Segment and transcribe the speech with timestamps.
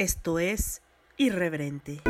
[0.00, 0.80] Esto es
[1.18, 2.00] Irreverente.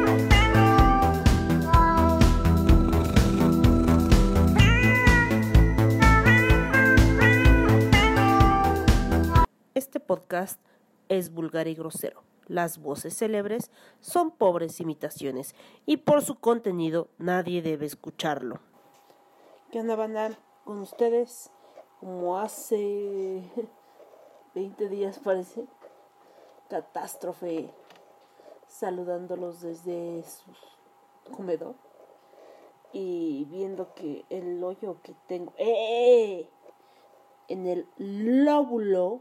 [9.75, 10.61] Este podcast
[11.09, 12.23] es vulgar y grosero.
[12.47, 18.61] Las voces célebres son pobres imitaciones y por su contenido nadie debe escucharlo.
[19.73, 20.39] ¿Qué onda, bandal?
[20.65, 21.51] Con ustedes,
[21.99, 23.43] como hace
[24.55, 25.67] 20 días parece,
[26.71, 27.69] catástrofe
[28.71, 31.75] saludándolos desde su comedor
[32.93, 36.49] y viendo que el hoyo que tengo ¡eh!
[37.49, 39.21] en el lóbulo,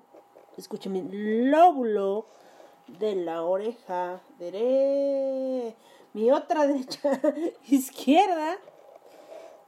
[0.57, 2.26] escúchame, lóbulo
[2.99, 5.76] de la oreja derecha,
[6.13, 7.20] mi otra derecha
[7.68, 8.57] izquierda,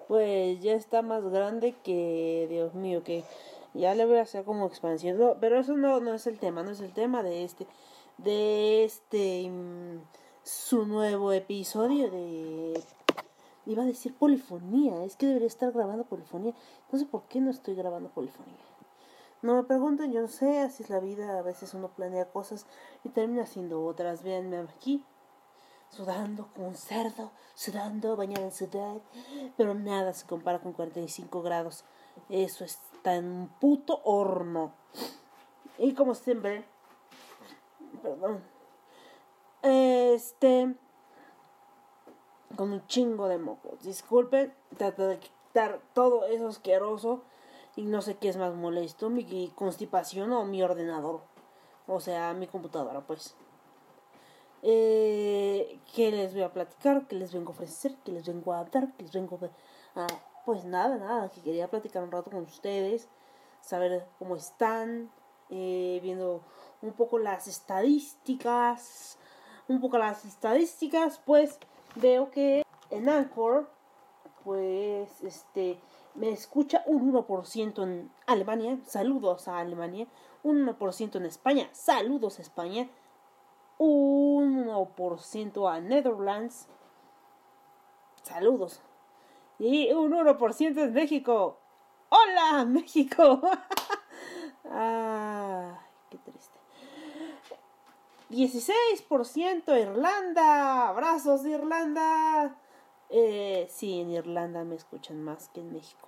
[0.08, 3.24] pues ya está más grande que, Dios mío, que
[3.74, 5.18] ya le voy a hacer como expansión.
[5.40, 7.66] pero eso no, no es el tema, no es el tema de este
[8.24, 10.02] de este mm,
[10.44, 12.82] su nuevo episodio de
[13.66, 16.54] iba a decir polifonía, es que debería estar grabando polifonía.
[16.92, 18.58] No sé por qué no estoy grabando polifonía.
[19.42, 22.66] No me pregunten, yo no sé, así es la vida, a veces uno planea cosas
[23.04, 24.24] y termina haciendo otras.
[24.24, 25.04] Véanme aquí,
[25.90, 29.02] sudando como un cerdo, sudando, bañado en sudor,
[29.58, 31.86] pero nada se compara con 45 grados.
[32.30, 34.74] Eso está en un puto horno.
[35.78, 36.64] Y como siempre,
[38.02, 38.44] perdón.
[39.62, 40.76] Este.
[42.56, 43.84] Con un chingo de mocos.
[43.84, 47.24] Disculpen, trato de quitar todo eso asqueroso.
[47.76, 51.22] Y no sé qué es más molesto, mi constipación o mi ordenador.
[51.88, 53.36] O sea, mi computadora, pues.
[54.64, 57.08] Eh, ¿Qué les voy a platicar?
[57.08, 57.96] ¿Qué les vengo a ofrecer?
[58.04, 58.94] ¿Qué les vengo a dar?
[58.94, 59.40] ¿Qué les vengo
[59.96, 60.08] a...
[60.46, 63.08] pues nada, nada, que quería platicar un rato con ustedes.
[63.62, 65.10] Saber cómo están.
[65.54, 66.42] Eh, viendo
[66.82, 69.18] un poco las estadísticas,
[69.68, 71.60] un poco las estadísticas, pues
[71.96, 73.70] veo que en Anchor,
[74.44, 75.80] pues este,
[76.16, 80.08] me escucha un 1% en Alemania, saludos a Alemania,
[80.44, 82.90] un 1% en España, saludos a España,
[83.78, 86.68] un 1% a Netherlands,
[88.24, 88.82] saludos,
[89.60, 91.58] y un 1% en México,
[92.10, 93.42] hola México,
[96.10, 96.51] qué triste.
[98.32, 100.88] 16% Irlanda.
[100.90, 102.56] Abrazos de Irlanda.
[103.10, 106.08] Eh, sí, en Irlanda me escuchan más que en México.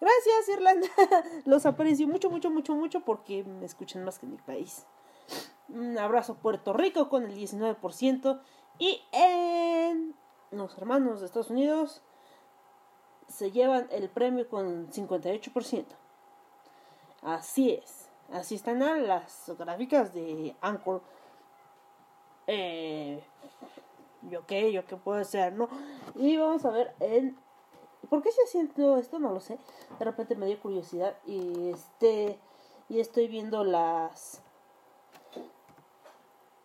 [0.00, 0.88] Gracias Irlanda.
[1.44, 4.84] Los aprecio mucho, mucho, mucho, mucho porque me escuchan más que en mi país.
[5.68, 8.40] Un abrazo Puerto Rico con el 19%.
[8.78, 10.14] Y en
[10.50, 12.00] los hermanos de Estados Unidos
[13.28, 15.84] se llevan el premio con 58%.
[17.22, 18.07] Así es.
[18.32, 21.00] Así están las gráficas de Anchor.
[22.46, 23.22] Eh,
[24.22, 25.68] yo qué, yo qué puedo hacer, ¿no?
[26.14, 27.36] Y vamos a ver en...
[28.10, 29.18] ¿Por qué se haciendo esto?
[29.18, 29.58] No lo sé.
[29.98, 32.38] De repente me dio curiosidad y este...
[32.88, 34.42] Y estoy viendo las...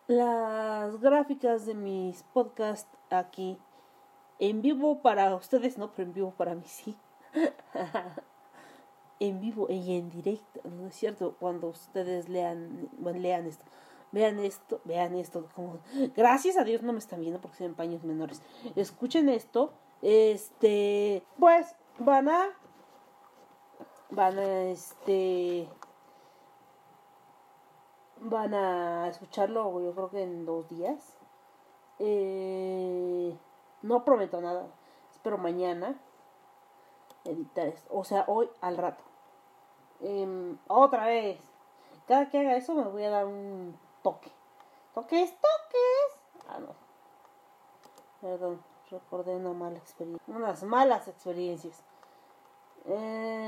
[0.06, 3.58] Las gráficas de mis podcasts aquí
[4.38, 6.96] en vivo para ustedes, no, pero en vivo para mí sí.
[9.20, 11.36] en vivo y en directo, ¿no es cierto?
[11.38, 13.64] Cuando ustedes lean, bueno, lean esto,
[14.12, 15.78] vean esto, vean esto, como,
[16.16, 18.42] gracias a Dios no me están viendo porque son paños menores.
[18.76, 22.50] Escuchen esto, este, pues van a,
[24.10, 25.68] van a, este,
[28.20, 31.16] van a escucharlo yo creo que en dos días.
[32.00, 33.36] Eh,
[33.82, 34.66] no prometo nada,
[35.12, 36.00] espero mañana
[37.24, 37.88] editar esto.
[37.92, 39.02] O sea, hoy al rato.
[40.00, 41.40] Em, otra vez.
[42.06, 44.30] Cada que haga eso me voy a dar un toque.
[44.94, 46.48] Toques, toques.
[46.48, 46.74] Ah, no.
[48.20, 50.34] Perdón, recordé una mala experiencia.
[50.34, 51.82] Unas malas experiencias.
[52.86, 53.44] Eh,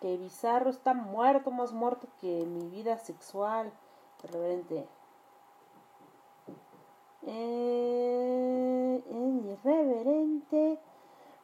[0.00, 3.72] que Bizarro está muerto, más muerto que mi vida sexual.
[4.24, 4.88] Irreverente.
[7.22, 10.78] Eh, irreverente.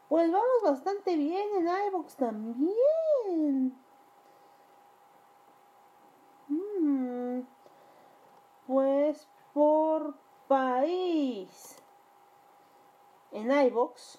[0.08, 3.76] Pues vamos bastante bien en iVoox también.
[6.48, 7.40] Mm.
[8.66, 10.14] Pues por
[10.46, 11.82] país.
[13.32, 14.18] En iVoox.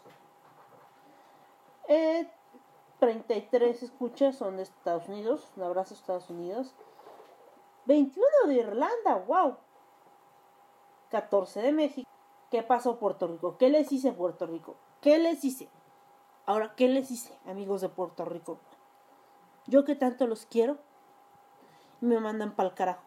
[1.88, 2.30] Eh,
[3.00, 5.52] 33 escuchas son de Estados Unidos.
[5.56, 6.74] Un abrazo Estados Unidos.
[7.86, 9.58] 21 de Irlanda, wow.
[11.12, 12.10] 14 de México.
[12.50, 13.58] ¿Qué pasó Puerto Rico?
[13.58, 14.76] ¿Qué les hice Puerto Rico?
[15.06, 15.69] ¿Qué les hice?
[16.48, 18.57] Ahora, ¿qué les hice, amigos de Puerto Rico?
[19.68, 20.80] Yo que tanto los quiero,
[22.02, 23.04] me mandan pa'l carajo.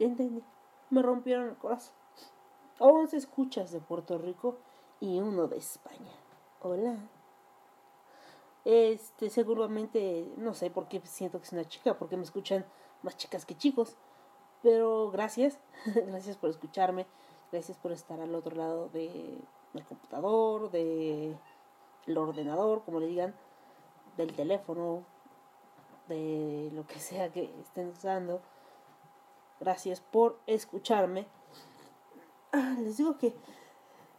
[0.00, 0.42] entendí.
[0.90, 1.94] Me rompieron el corazón.
[2.80, 4.58] 11 escuchas de Puerto Rico
[4.98, 6.10] y uno de España.
[6.62, 6.96] Hola.
[8.64, 12.66] Este, seguramente, no sé por qué siento que es una chica, porque me escuchan
[13.02, 13.94] más chicas que chicos.
[14.64, 15.60] Pero gracias,
[16.08, 17.06] gracias por escucharme,
[17.52, 19.38] gracias por estar al otro lado de,
[19.72, 21.36] del computador, del
[22.16, 23.34] ordenador, como le digan,
[24.16, 25.04] del teléfono,
[26.08, 28.40] de lo que sea que estén usando.
[29.60, 31.26] Gracias por escucharme.
[32.52, 33.34] Ah, les digo que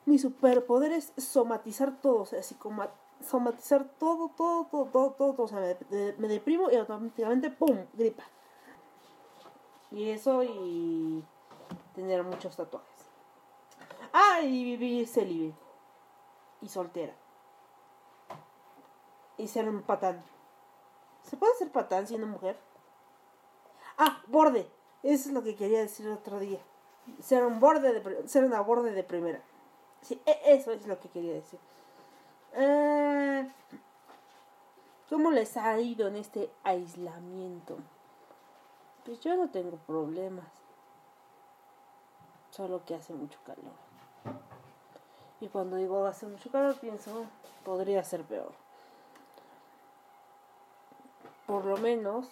[0.06, 2.42] mi superpoder es somatizar todo, o sea,
[3.22, 5.60] somatizar todo, todo, todo, todo, todo, o sea,
[5.90, 8.24] me, me deprimo y automáticamente, ¡pum!, gripa.
[9.92, 11.24] Y eso y
[11.94, 12.91] tener muchos tatuajes.
[14.24, 15.56] Ah, y vivir célibe.
[16.62, 17.14] Y soltera.
[19.38, 20.24] Y ser un patán.
[21.24, 22.56] ¿Se puede ser patán siendo mujer?
[23.98, 24.70] Ah, borde.
[25.02, 26.60] Eso es lo que quería decir el otro día.
[27.20, 29.42] Ser un borde de ser una borde de primera.
[30.04, 31.60] Sí, e, eso es lo que quería decir.
[32.54, 33.50] Eh,
[35.10, 37.78] ¿Cómo les ha ido en este aislamiento?
[39.04, 40.46] Pues yo no tengo problemas.
[42.52, 43.91] Solo que hace mucho calor.
[45.40, 47.26] Y cuando digo hace mucho calor pienso,
[47.66, 48.52] podría ser peor.
[51.48, 52.28] Por lo menos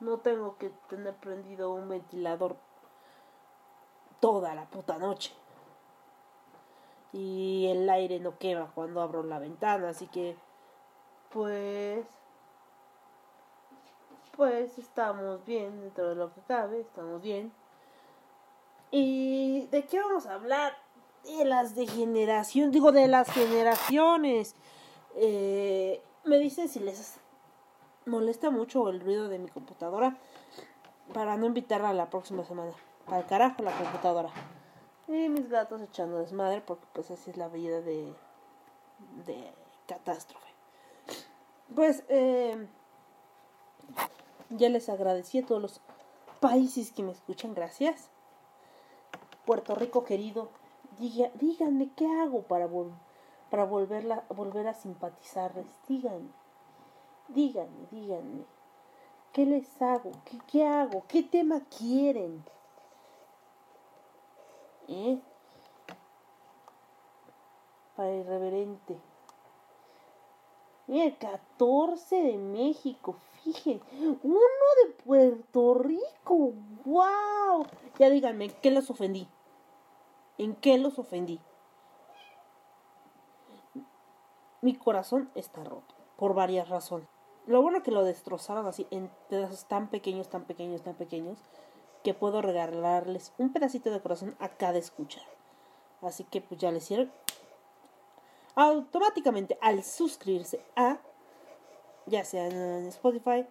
[0.00, 2.56] no tengo que tener prendido un ventilador
[4.20, 5.32] toda la puta noche.
[7.12, 10.36] Y el aire no quema cuando abro la ventana, así que
[11.32, 12.06] pues
[14.36, 17.52] pues estamos bien dentro de lo que cabe, estamos bien.
[18.90, 20.76] ¿Y de qué vamos a hablar?
[21.24, 24.54] De las degeneraciones, digo, de las generaciones.
[25.16, 27.16] Eh, me dicen si les
[28.06, 30.16] molesta mucho el ruido de mi computadora
[31.12, 32.72] para no invitarla a la próxima semana.
[33.04, 34.30] Para el carajo la computadora.
[35.06, 38.12] Y mis gatos echando desmadre porque pues así es la vida de,
[39.26, 39.52] de
[39.86, 40.48] catástrofe.
[41.74, 42.66] Pues eh,
[44.50, 45.80] ya les agradecí a todos los
[46.40, 48.10] países que me escuchan, gracias.
[49.48, 50.50] Puerto Rico querido,
[50.98, 52.68] díganme qué hago para,
[53.48, 55.64] para volverla, volver a simpatizarles.
[55.88, 56.28] Díganme,
[57.28, 58.44] díganme, díganme.
[59.32, 60.12] ¿Qué les hago?
[60.26, 61.02] ¿Qué, qué hago?
[61.08, 62.44] ¿Qué tema quieren?
[64.86, 65.18] ¿Eh?
[67.96, 68.98] Para irreverente.
[70.88, 73.82] El 14 de México, fíjense.
[74.22, 74.38] Uno
[74.84, 76.52] de Puerto Rico.
[76.84, 77.66] ¡Wow!
[77.98, 79.26] Ya díganme, ¿en qué los ofendí?
[80.38, 81.40] ¿En qué los ofendí?
[84.62, 85.94] Mi corazón está roto.
[86.16, 87.08] Por varias razones.
[87.46, 91.38] Lo bueno que lo destrozaron así en pedazos tan pequeños, tan pequeños, tan pequeños.
[92.04, 95.20] Que puedo regalarles un pedacito de corazón a cada escucha.
[96.02, 97.12] Así que pues ya les hicieron
[98.54, 100.98] automáticamente al suscribirse a,
[102.06, 103.46] ya sea en Spotify,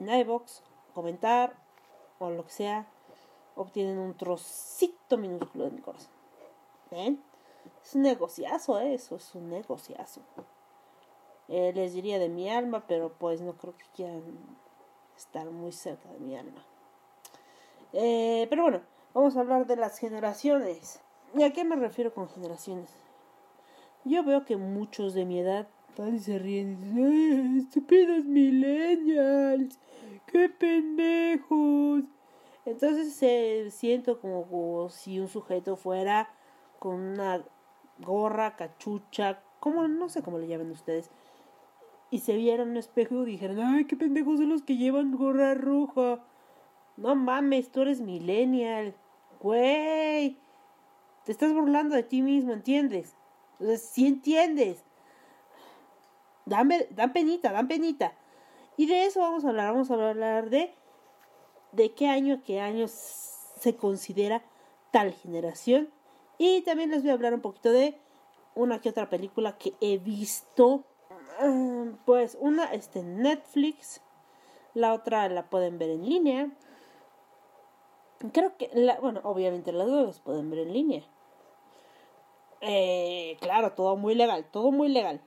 [0.00, 0.62] en iBox,
[0.94, 1.54] comentar
[2.18, 2.88] o lo que sea,
[3.54, 6.17] obtienen un trocito minúsculo de mi corazón.
[6.90, 7.22] ¿Ven?
[7.82, 8.94] Es un negociazo, ¿eh?
[8.94, 10.20] eso es un negociazo.
[11.48, 14.22] Eh, les diría de mi alma, pero pues no creo que quieran
[15.16, 16.64] estar muy cerca de mi alma.
[17.92, 18.82] Eh, pero bueno,
[19.14, 21.00] vamos a hablar de las generaciones.
[21.34, 22.90] ¿Y a qué me refiero con generaciones?
[24.04, 25.68] Yo veo que muchos de mi edad
[26.06, 29.80] y se ríen y dicen, ¡Eh, estúpidos millennials!
[30.26, 32.04] ¡Qué pendejos!
[32.64, 36.30] Entonces se siento como, si un sujeto fuera
[36.78, 37.44] con una
[37.98, 41.10] gorra, cachucha, como no sé cómo le llaman ustedes,
[42.10, 45.16] y se vieran en un espejo y dijeron, ¡ay, qué pendejos son los que llevan
[45.16, 46.24] gorra roja!
[46.96, 48.94] No mames, tú eres millennial,
[49.40, 50.38] güey.
[51.24, 53.14] Te estás burlando de ti mismo, ¿entiendes?
[53.60, 54.84] Entonces, si entiendes.
[56.46, 58.14] Dame, dan penita, dan penita.
[58.76, 59.72] Y de eso vamos a hablar.
[59.72, 60.74] Vamos a hablar de
[61.72, 64.42] de qué año, qué año se considera
[64.90, 65.88] tal generación.
[66.38, 68.00] Y también les voy a hablar un poquito de
[68.54, 70.84] una que otra película que he visto.
[71.40, 74.00] Ah, pues una está en Netflix.
[74.74, 76.50] La otra la pueden ver en línea.
[78.32, 81.04] Creo que, bueno, obviamente las dos pueden ver en línea.
[82.60, 85.20] Eh, claro, todo muy legal, todo muy legal.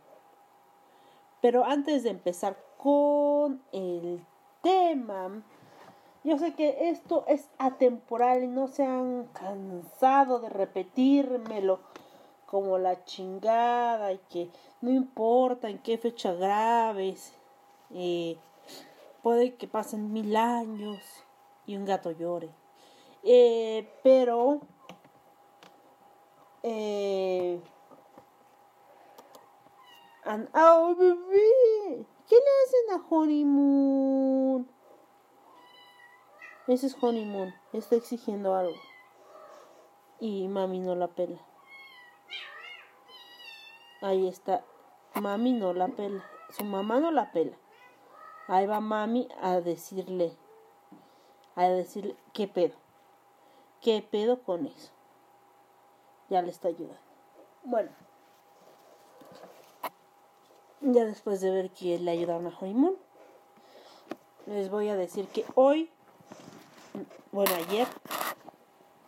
[1.41, 4.25] Pero antes de empezar con el
[4.61, 5.43] tema,
[6.23, 11.79] yo sé que esto es atemporal y no se han cansado de repetírmelo
[12.45, 14.49] como la chingada y que
[14.81, 17.33] no importa en qué fecha graves.
[17.91, 18.37] Eh,
[19.23, 20.99] puede que pasen mil años
[21.65, 22.49] y un gato llore.
[23.23, 24.59] Eh, pero
[26.63, 27.59] eh,
[30.53, 32.05] oh, bebé.
[32.27, 34.30] ¿Qué le hacen a Honeymoon?
[36.71, 37.53] Ese es Honeymoon.
[37.73, 38.77] Está exigiendo algo.
[40.21, 41.37] Y mami no la pela.
[43.99, 44.63] Ahí está.
[45.15, 46.23] Mami no la pela.
[46.49, 47.57] Su mamá no la pela.
[48.47, 50.37] Ahí va mami a decirle.
[51.55, 52.75] A decirle, ¿qué pedo?
[53.81, 54.93] ¿Qué pedo con eso?
[56.29, 57.01] Ya le está ayudando.
[57.63, 57.91] Bueno.
[60.79, 62.95] Ya después de ver que le ayudaron a Honeymoon.
[64.45, 65.91] Les voy a decir que hoy.
[67.31, 67.87] Bueno, ayer.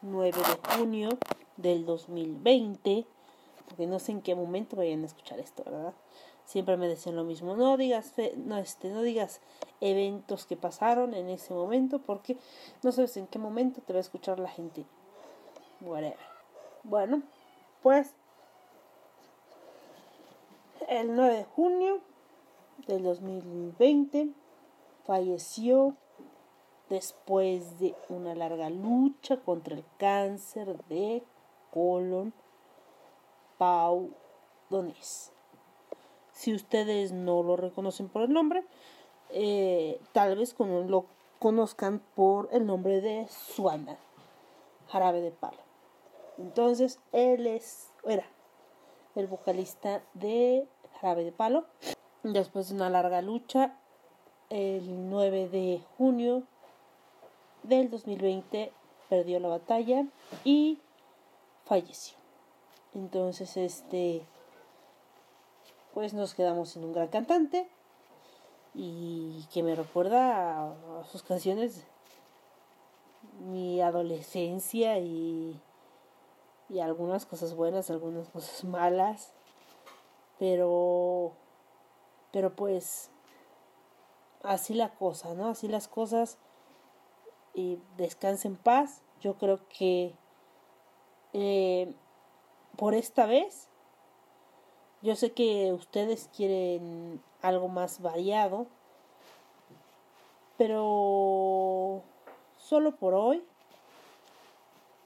[0.01, 1.09] 9 de junio
[1.55, 3.07] del 2020
[3.73, 5.93] porque no sé en qué momento vayan a escuchar esto, ¿verdad?
[6.45, 9.41] Siempre me decían lo mismo, no digas, no, este, no digas
[9.81, 12.37] eventos que pasaron en ese momento, porque
[12.83, 14.85] no sabes en qué momento te va a escuchar la gente.
[15.81, 16.17] Whatever.
[16.83, 17.23] Bueno,
[17.81, 18.13] pues
[20.87, 22.01] el 9 de junio
[22.87, 24.29] del 2020
[25.05, 25.95] falleció
[26.89, 31.23] después de una larga lucha contra el cáncer de
[31.71, 32.33] colon
[33.57, 34.11] Pau
[34.69, 35.31] Donés.
[36.31, 38.65] Si ustedes no lo reconocen por el nombre,
[39.29, 41.05] eh, tal vez lo
[41.39, 43.97] conozcan por el nombre de Suana,
[44.87, 45.59] jarabe de palo.
[46.37, 48.25] Entonces, él es, era
[49.15, 50.67] el vocalista de
[50.99, 51.65] Jarabe de Palo.
[52.23, 53.77] Después de una larga lucha,
[54.49, 56.43] el 9 de junio
[57.63, 58.71] del 2020
[59.09, 60.05] perdió la batalla
[60.43, 60.79] y
[61.65, 62.17] falleció.
[62.93, 64.25] Entonces, este,
[65.93, 67.67] pues nos quedamos sin un gran cantante
[68.73, 71.85] y que me recuerda a, sus canciones
[73.39, 75.59] mi adolescencia y,
[76.69, 79.33] y algunas cosas buenas, algunas cosas malas,
[80.39, 81.33] pero,
[82.31, 83.09] pero pues
[84.43, 85.49] así la cosa, ¿no?
[85.49, 86.37] Así las cosas
[87.53, 89.01] y descanse en paz.
[89.21, 90.13] Yo creo que
[91.33, 91.93] eh,
[92.77, 93.67] por esta vez.
[95.01, 98.67] Yo sé que ustedes quieren algo más variado,
[100.57, 102.01] pero
[102.57, 103.43] solo por hoy,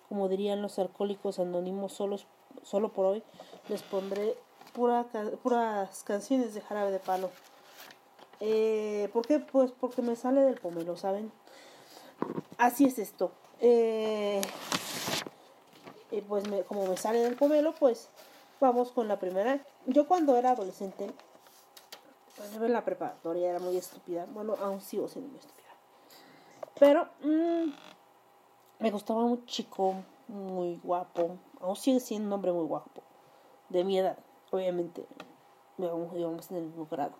[0.07, 2.27] como dirían los alcohólicos anónimos, solos,
[2.61, 3.23] solo por hoy
[3.69, 4.37] les pondré
[4.73, 7.31] puras canciones de jarabe de palo.
[8.39, 9.39] Eh, ¿Por qué?
[9.39, 11.31] Pues porque me sale del pomelo, ¿saben?
[12.57, 13.31] Así es esto.
[13.59, 14.41] Eh,
[16.27, 18.09] pues como me sale del pomelo, pues
[18.59, 19.59] vamos con la primera.
[19.85, 21.11] Yo cuando era adolescente,
[22.35, 24.25] pues en la preparatoria era muy estúpida.
[24.33, 25.67] Bueno, aún sigo siendo muy estúpida.
[26.79, 27.71] Pero mm,
[28.79, 29.95] me gustaba un chico
[30.27, 31.37] muy guapo.
[31.61, 33.01] Aún sigue siendo un hombre muy guapo.
[33.69, 34.17] De mi edad,
[34.51, 35.05] obviamente.
[35.77, 37.13] Íbamos en el mismo grado.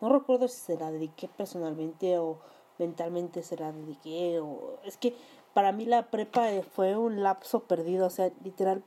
[0.00, 2.38] No recuerdo si se la dediqué personalmente o
[2.78, 4.78] mentalmente se la dediqué o...
[4.84, 5.14] Es que
[5.54, 8.82] para mí la prepa eh, fue un lapso perdido, o sea, literal,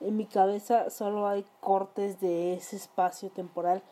[0.00, 3.82] en mi cabeza solo hay cortes de ese espacio temporal.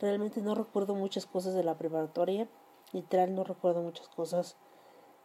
[0.00, 2.48] Realmente no recuerdo muchas cosas de la preparatoria,
[2.92, 4.56] literal no recuerdo muchas cosas.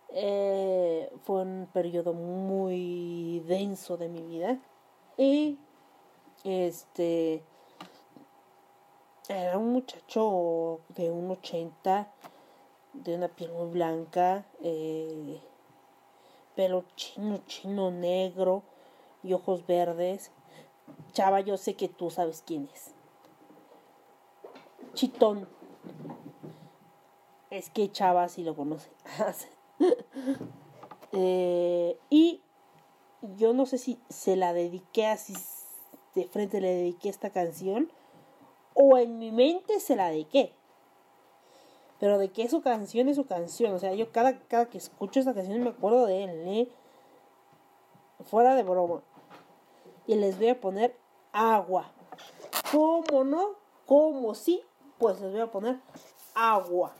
[0.09, 4.57] Eh, fue un periodo muy denso de mi vida
[5.17, 5.59] y
[6.45, 7.43] este
[9.27, 12.07] era un muchacho de un 80
[13.03, 15.39] de una piel muy blanca eh,
[16.55, 18.63] pelo chino, chino negro
[19.23, 20.31] y ojos verdes.
[21.13, 22.91] Chava, yo sé que tú sabes quién es.
[24.93, 25.47] Chitón.
[27.49, 28.89] Es que Chava sí lo conoce.
[31.13, 32.41] Eh, y
[33.37, 35.33] yo no sé si se la dediqué así
[36.13, 37.89] de frente, le dediqué esta canción.
[38.73, 40.53] O en mi mente se la dediqué.
[41.99, 43.73] Pero de que su canción es su canción.
[43.73, 46.69] O sea, yo cada, cada que escucho esta canción me acuerdo de él, ¿eh?
[48.25, 49.01] Fuera de broma.
[50.05, 50.95] Y les voy a poner
[51.31, 51.91] agua.
[52.71, 53.55] ¿Cómo no?
[53.85, 54.61] ¿Cómo sí?
[54.97, 55.79] Pues les voy a poner
[56.33, 56.93] agua.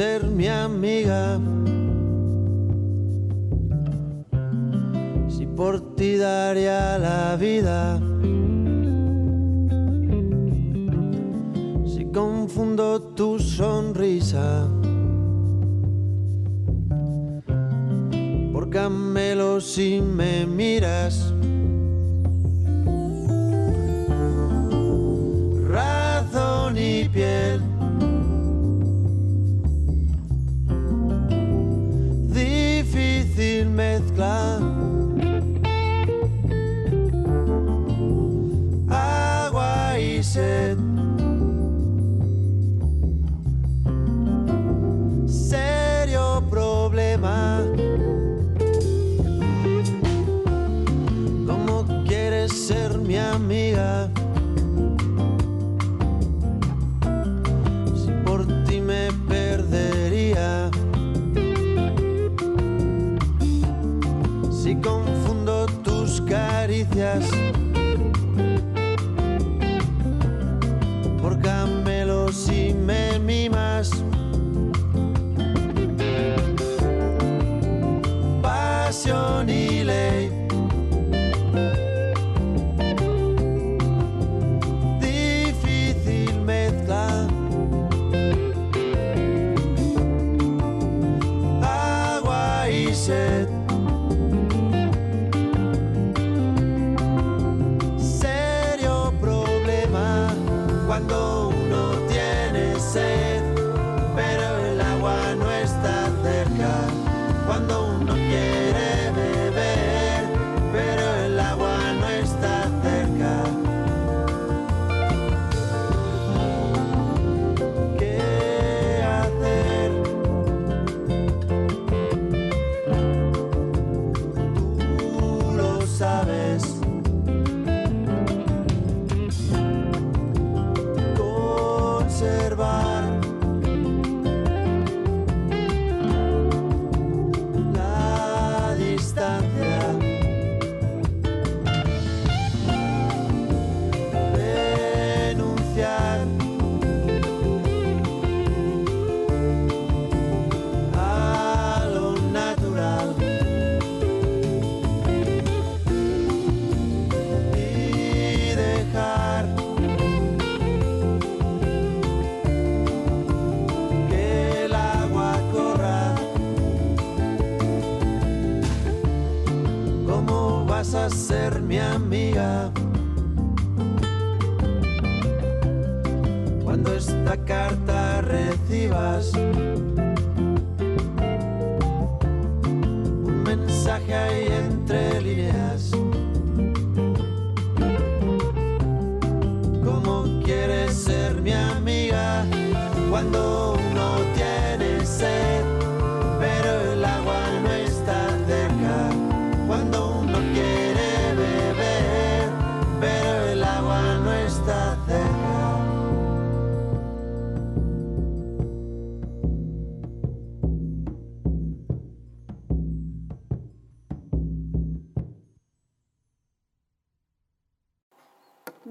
[0.00, 1.38] Ser mi amiga,
[53.34, 54.10] amiga?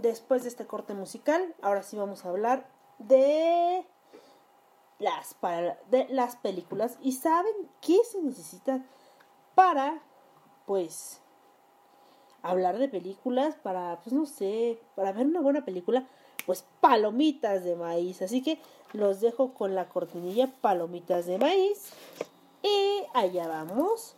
[0.01, 2.65] Después de este corte musical, ahora sí vamos a hablar
[2.99, 3.85] de
[4.97, 5.35] las,
[5.89, 6.97] de las películas.
[7.01, 8.81] ¿Y saben qué se necesita
[9.55, 10.01] para,
[10.65, 11.19] pues,
[12.41, 13.55] hablar de películas?
[13.55, 16.07] Para, pues, no sé, para ver una buena película,
[16.45, 18.21] pues, palomitas de maíz.
[18.21, 18.61] Así que
[18.93, 21.91] los dejo con la cortinilla palomitas de maíz.
[22.63, 24.15] Y allá vamos.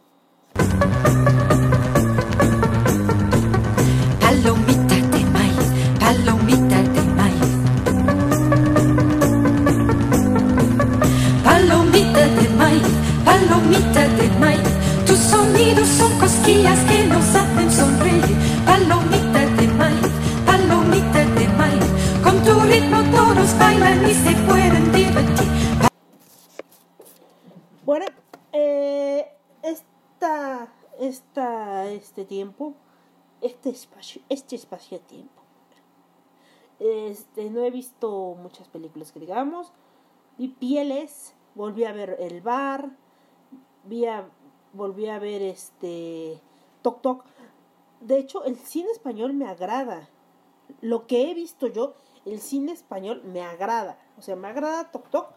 [32.02, 32.74] Este tiempo,
[33.42, 35.42] este espacio, este espacio-tiempo,
[36.80, 39.72] este, no he visto muchas películas que digamos,
[40.38, 42.92] vi Pieles, volví a ver El Bar,
[43.84, 44.30] vi a-
[44.74, 46.42] volví a ver este,
[46.82, 47.24] Toc Toc.
[48.00, 50.10] De hecho, el cine español me agrada.
[50.80, 51.94] Lo que he visto yo,
[52.26, 54.00] el cine español me agrada.
[54.18, 55.34] O sea, me agrada Toc Toc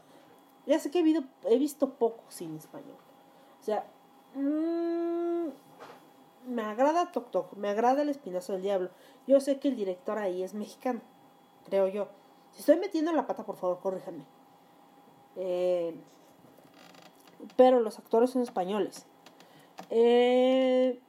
[0.67, 2.97] ya sé que he, visto, he visto poco cine español.
[3.61, 3.87] O sea,
[4.35, 5.49] mm,
[6.47, 8.91] me agrada Tok Tok, me agrada El Espinazo del Diablo.
[9.27, 11.01] Yo sé que el director ahí es mexicano,
[11.65, 12.09] creo yo.
[12.53, 14.25] Si estoy metiendo la pata, por favor, corríjanme.
[15.37, 15.95] Eh,
[17.57, 19.07] pero los actores son españoles.
[19.91, 21.01] Eh,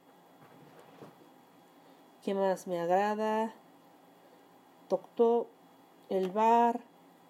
[2.22, 3.54] ¿Qué más me agrada?
[4.88, 5.46] Tok
[6.08, 6.80] El Bar.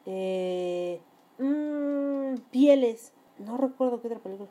[0.06, 1.00] Eh,
[1.38, 3.12] mmm, pieles.
[3.38, 4.48] No recuerdo qué otra película.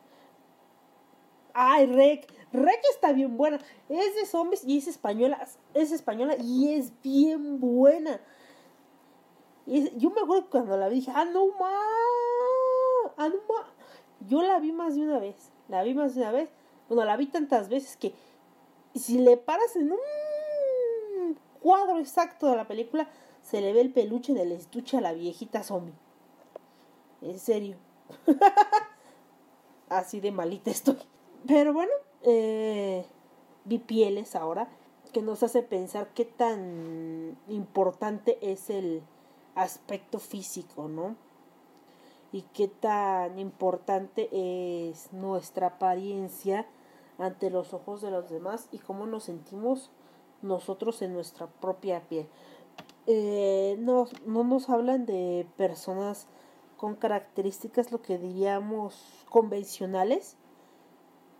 [1.57, 2.27] Ay, Rec.
[2.51, 3.59] Rec está bien buena.
[3.87, 5.47] Es de zombies y es española.
[5.73, 8.19] Es española y es bien buena.
[9.65, 13.13] Yo me acuerdo cuando la vi, dije, ah, no más.
[13.15, 13.67] Ah, no más.
[14.27, 15.35] Yo la vi más de una vez.
[15.69, 16.49] La vi más de una vez.
[16.89, 18.13] Bueno, la vi tantas veces que
[18.93, 23.07] si le paras en un cuadro exacto de la película,
[23.41, 25.95] se le ve el peluche del estuche a la viejita zombie.
[27.21, 27.77] En serio.
[29.89, 30.97] Así de malita estoy.
[31.47, 31.91] Pero bueno,
[32.23, 33.05] eh,
[33.65, 34.67] vi pieles ahora
[35.13, 39.03] que nos hace pensar qué tan importante es el
[39.53, 41.15] aspecto físico, ¿no?
[42.31, 46.65] Y qué tan importante es nuestra apariencia
[47.17, 49.91] ante los ojos de los demás y cómo nos sentimos
[50.41, 52.27] nosotros en nuestra propia piel.
[53.07, 56.27] Eh, no, no nos hablan de personas
[56.75, 60.37] con características, lo que diríamos, convencionales,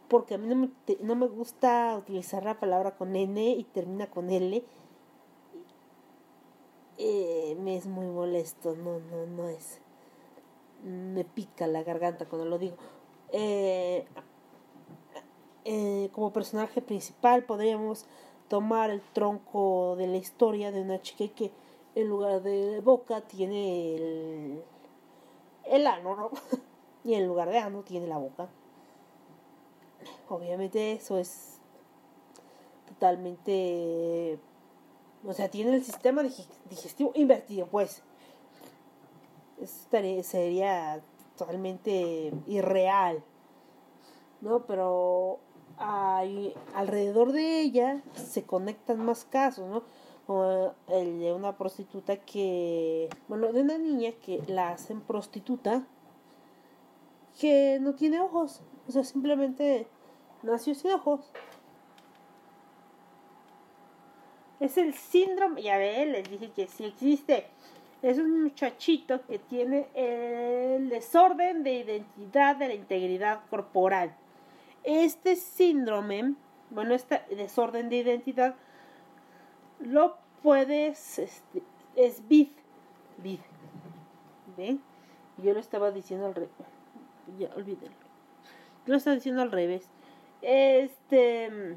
[0.07, 0.69] porque a mí no me,
[1.01, 4.63] no me gusta utilizar la palabra con N y termina con L.
[6.97, 9.81] Eh, me es muy molesto, no, no, no es.
[10.83, 12.77] Me pica la garganta cuando lo digo.
[13.31, 14.05] Eh,
[15.65, 18.05] eh, como personaje principal podríamos
[18.47, 21.51] tomar el tronco de la historia de una chica que
[21.95, 24.63] en lugar de boca tiene el,
[25.65, 26.31] el ano, ¿no?
[27.03, 28.47] y en lugar de ano tiene la boca.
[30.29, 31.59] Obviamente eso es
[32.87, 34.39] totalmente...
[35.23, 36.23] O sea, tiene el sistema
[36.69, 38.03] digestivo invertido, pues.
[39.59, 39.87] Eso
[40.23, 41.01] sería
[41.35, 43.23] totalmente irreal.
[44.41, 44.65] ¿No?
[44.65, 45.39] Pero
[45.77, 49.83] hay, alrededor de ella se conectan más casos, ¿no?
[50.27, 55.87] Como el de una prostituta que, bueno, de una niña que la hacen prostituta
[57.39, 59.87] que no tiene ojos, o sea, simplemente
[60.45, 61.31] nació sin ojos.
[64.59, 67.47] Es el síndrome, ya ve, les dije que sí existe.
[68.01, 74.15] Es un muchachito que tiene el desorden de identidad de la integridad corporal.
[74.83, 76.35] Este síndrome,
[76.69, 78.55] bueno, este desorden de identidad,
[79.79, 81.63] lo puedes, este,
[81.95, 82.49] es vid,
[83.17, 83.39] vid,
[84.55, 84.81] ¿ven?
[85.37, 86.51] Yo lo estaba diciendo al revés,
[87.37, 87.97] ya olvídenlo.
[88.85, 89.89] Yo lo estaba diciendo al revés.
[90.47, 91.75] Este,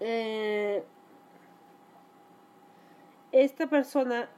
[0.00, 0.84] eh,
[3.32, 4.28] esta persona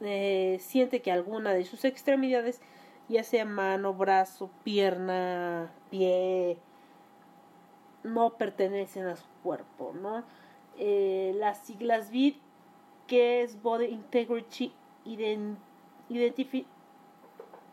[0.00, 2.62] eh, siente que alguna de sus extremidades
[3.10, 6.56] ya sea mano, brazo, pierna, pie,
[8.04, 10.24] no pertenecen a su cuerpo, ¿no?
[10.78, 12.36] Eh, las siglas BID,
[13.06, 14.72] que es Body Integrity
[15.04, 16.66] Identity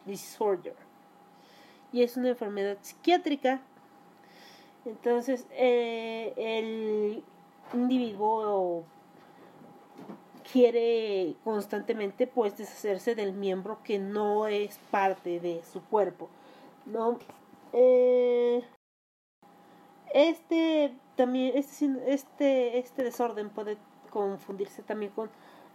[0.05, 0.75] Disorder,
[1.93, 3.61] y es una enfermedad psiquiátrica.
[4.85, 7.23] Entonces, eh, el
[7.73, 8.83] individuo
[10.51, 16.29] quiere constantemente pues deshacerse del miembro que no es parte de su cuerpo
[16.85, 17.19] no
[17.73, 18.63] eh,
[20.13, 23.77] este también este, este este desorden puede
[24.09, 25.29] confundirse también con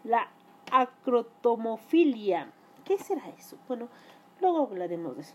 [0.04, 0.28] la
[0.70, 2.52] acrotomofilia.
[2.84, 3.88] Qué será eso bueno
[4.40, 5.34] luego hablaremos de eso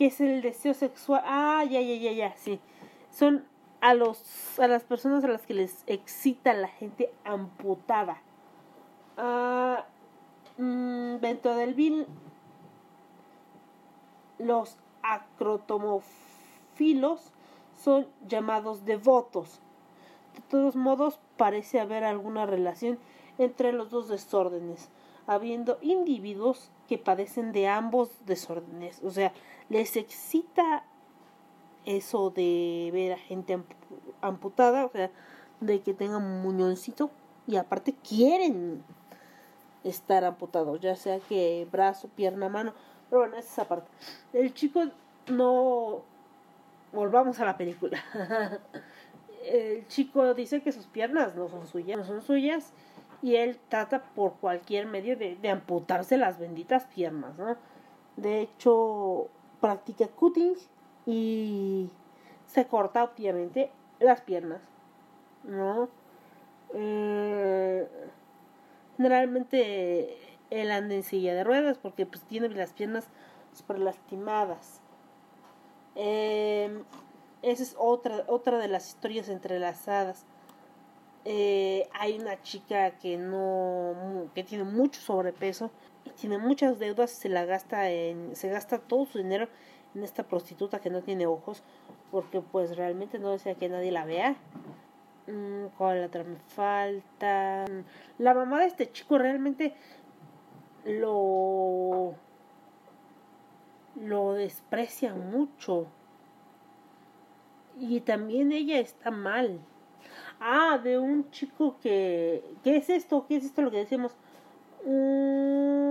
[0.00, 2.58] qué es el deseo sexual ah ya ya ya ya sí
[3.10, 3.44] son
[3.80, 8.22] a, los, a las personas a las que les excita la gente amputada.
[9.16, 9.86] Ah,
[10.58, 12.06] mm, dentro del vil,
[14.38, 17.32] los acrotomofilos
[17.76, 19.60] son llamados devotos.
[20.34, 23.00] De todos modos, parece haber alguna relación
[23.38, 24.88] entre los dos desórdenes,
[25.26, 29.02] habiendo individuos que padecen de ambos desórdenes.
[29.02, 29.32] O sea,
[29.70, 30.84] les excita
[31.86, 33.58] eso de ver a gente
[34.20, 35.10] amputada, o sea,
[35.60, 37.10] de que tengan un muñoncito
[37.46, 38.82] y aparte quieren
[39.84, 42.74] estar amputados, ya sea que brazo, pierna, mano,
[43.08, 43.88] pero bueno, esa parte.
[44.32, 44.82] El chico
[45.28, 46.02] no
[46.92, 48.02] volvamos a la película.
[49.46, 52.72] El chico dice que sus piernas no son suyas, no son suyas
[53.22, 57.56] y él trata por cualquier medio de, de amputarse las benditas piernas, ¿no?
[58.16, 60.54] De hecho, practica cutting
[61.06, 61.90] y
[62.46, 64.60] se corta obviamente las piernas,
[65.44, 65.88] ¿no?
[66.74, 67.88] Eh,
[68.96, 70.16] generalmente
[70.50, 73.08] él anda en silla de ruedas porque pues tiene las piernas
[73.52, 74.80] super lastimadas.
[75.94, 76.82] Eh,
[77.42, 80.24] esa es otra, otra de las historias entrelazadas.
[81.24, 85.70] Eh, hay una chica que no que tiene mucho sobrepeso
[86.20, 89.48] tiene muchas deudas se la gasta en se gasta todo su dinero
[89.94, 91.62] en esta prostituta que no tiene ojos
[92.10, 94.36] porque pues realmente no desea que nadie la vea
[95.26, 97.64] mm, ¿cuál otra me falta?
[98.18, 99.74] la mamá de este chico realmente
[100.84, 102.14] lo
[104.00, 105.86] lo desprecia mucho
[107.78, 109.58] y también ella está mal
[110.38, 113.26] ah de un chico que ¿qué es esto?
[113.26, 114.14] ¿qué es esto lo que decimos?
[114.84, 115.89] un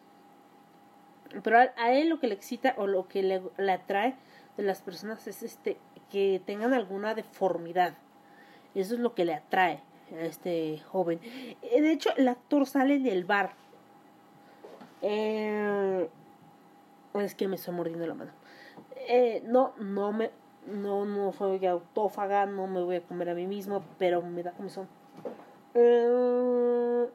[1.43, 4.15] Pero a, él lo que le excita o lo que le, atrae
[4.57, 5.77] de las personas es este
[6.11, 7.93] que tengan alguna deformidad.
[8.73, 11.19] Eso es lo que le atrae a este joven.
[11.61, 13.51] Eh, de hecho, el actor sale del bar.
[15.03, 16.09] Eh,
[17.13, 18.38] es que me estoy mordiendo la mano.
[19.11, 20.29] Eh, no, no me,
[20.67, 24.51] no, no soy autófaga, no me voy a comer a mí mismo, pero me da
[24.51, 24.87] comezón.
[25.73, 27.07] Eh,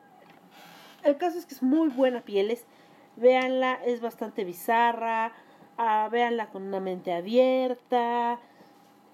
[1.05, 2.67] el caso es que es muy buena pieles.
[3.15, 5.33] Véanla, es bastante bizarra.
[5.79, 8.41] Ah, véanla con una mente abierta.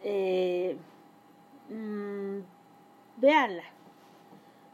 [0.03, 0.79] Eh,
[1.69, 2.39] mm,
[3.19, 3.65] véanla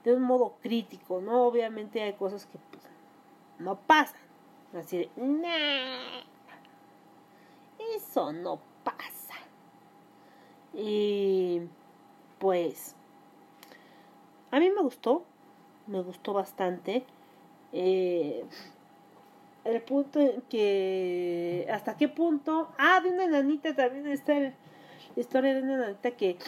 [0.05, 1.42] de un modo crítico, ¿no?
[1.42, 2.85] Obviamente hay cosas que pues,
[3.59, 4.21] no pasan.
[4.79, 5.11] Así de,
[7.94, 9.35] eso no pasa.
[10.75, 11.62] Y
[12.38, 12.94] pues
[14.51, 15.25] a mí me gustó,
[15.87, 17.05] me gustó bastante.
[17.72, 18.44] Eh,
[19.64, 24.53] el punto en que hasta qué punto ah de una enanita también está la
[25.16, 26.38] historia de una enanita que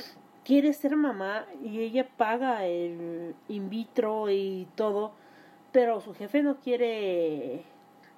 [0.45, 5.13] quiere ser mamá y ella paga el in vitro y todo
[5.73, 7.65] pero su jefe no quiere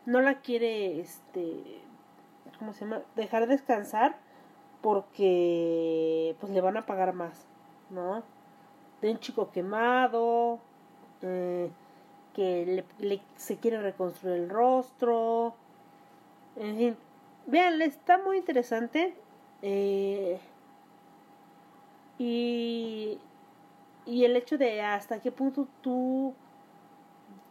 [0.04, 1.79] no la quiere este
[2.60, 4.16] cómo se llama dejar descansar
[4.82, 7.46] porque pues le van a pagar más,
[7.88, 8.22] ¿no?
[9.00, 10.60] De un chico quemado,
[11.22, 11.70] eh,
[12.34, 12.84] que
[13.36, 15.54] se quiere reconstruir el rostro,
[16.56, 16.96] en fin,
[17.46, 19.14] vean, está muy interesante
[19.62, 20.38] eh,
[22.18, 23.18] y,
[24.04, 26.34] y el hecho de hasta qué punto tú,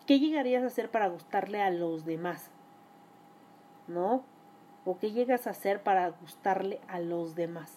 [0.05, 2.51] ¿qué llegarías a hacer para gustarle a los demás?
[3.87, 4.23] ¿No?
[4.89, 7.71] O qué llegas a hacer para gustarle a los demás.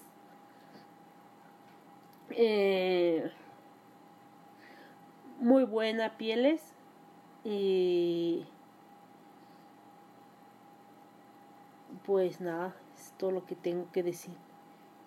[2.30, 3.30] Eh,
[5.38, 6.62] muy buena pieles
[7.44, 8.46] y
[12.06, 14.34] pues nada, es todo lo que tengo que decir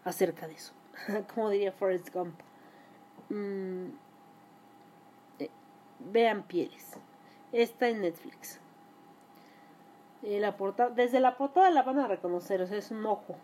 [0.04, 0.74] acerca de eso.
[1.34, 2.39] Como diría Forrest Gump.
[3.30, 3.88] Mm,
[5.39, 5.50] eh,
[6.12, 6.98] vean pieles.
[7.52, 8.60] Está en Netflix
[10.25, 13.35] la portada, desde la portada la van a reconocer, o sea, es un ojo.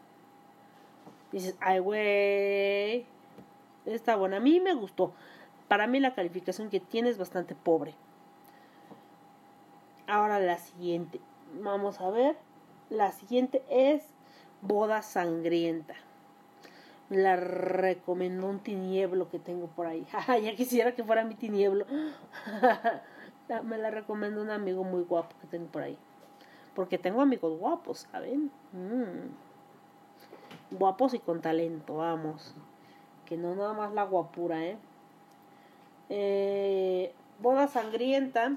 [1.32, 3.06] dices, ay, güey,
[3.86, 4.38] está buena.
[4.38, 5.14] A mí me gustó.
[5.68, 7.94] Para mí la calificación que tiene es bastante pobre.
[10.08, 11.22] Ahora la siguiente.
[11.62, 12.36] Vamos a ver.
[12.90, 14.04] La siguiente es
[14.62, 15.96] Boda Sangrienta.
[17.10, 20.06] La recomendó un tinieblo que tengo por ahí.
[20.44, 21.86] ya quisiera que fuera mi tinieblo.
[23.64, 25.98] me la recomendó un amigo muy guapo que tengo por ahí.
[26.76, 28.52] Porque tengo amigos guapos, ¿saben?
[28.72, 29.30] Mm.
[30.78, 32.56] Guapos y con talento, vamos.
[33.26, 34.78] Que no nada más la guapura, ¿eh?
[36.10, 38.56] eh boda sangrienta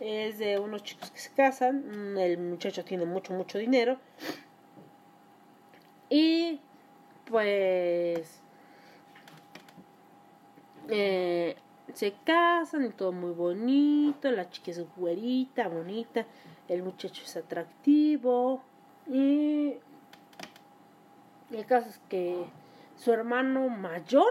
[0.00, 2.14] es de unos chicos que se casan.
[2.14, 3.98] Mm, el muchacho tiene mucho, mucho dinero.
[6.08, 6.60] Y
[7.26, 8.40] pues
[10.88, 11.56] eh,
[11.94, 14.30] se casan y todo muy bonito.
[14.30, 16.26] La chica es güerita, bonita
[16.70, 18.62] el muchacho es atractivo
[19.08, 19.74] y
[21.50, 22.44] el caso es que
[22.96, 24.30] su hermano mayor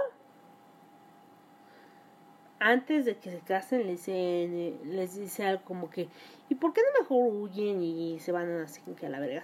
[2.59, 6.07] antes de que se casen les dice, les dice algo como que
[6.47, 9.41] ¿y por qué no mejor huyen y se van así que a la verga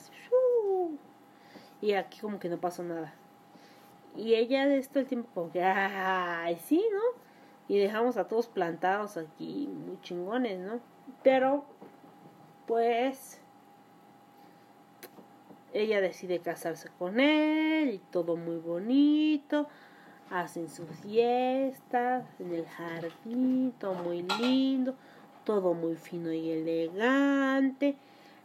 [1.82, 3.14] y aquí como que no pasó nada.
[4.16, 7.25] Y ella de esto el tiempo como que ay sí no
[7.68, 10.80] y dejamos a todos plantados aquí muy chingones no
[11.24, 11.66] pero
[12.68, 13.40] pues
[15.76, 19.68] ella decide casarse con él y todo muy bonito.
[20.32, 24.96] Hacen sus fiestas en el jardín, todo muy lindo,
[25.44, 27.98] todo muy fino y elegante.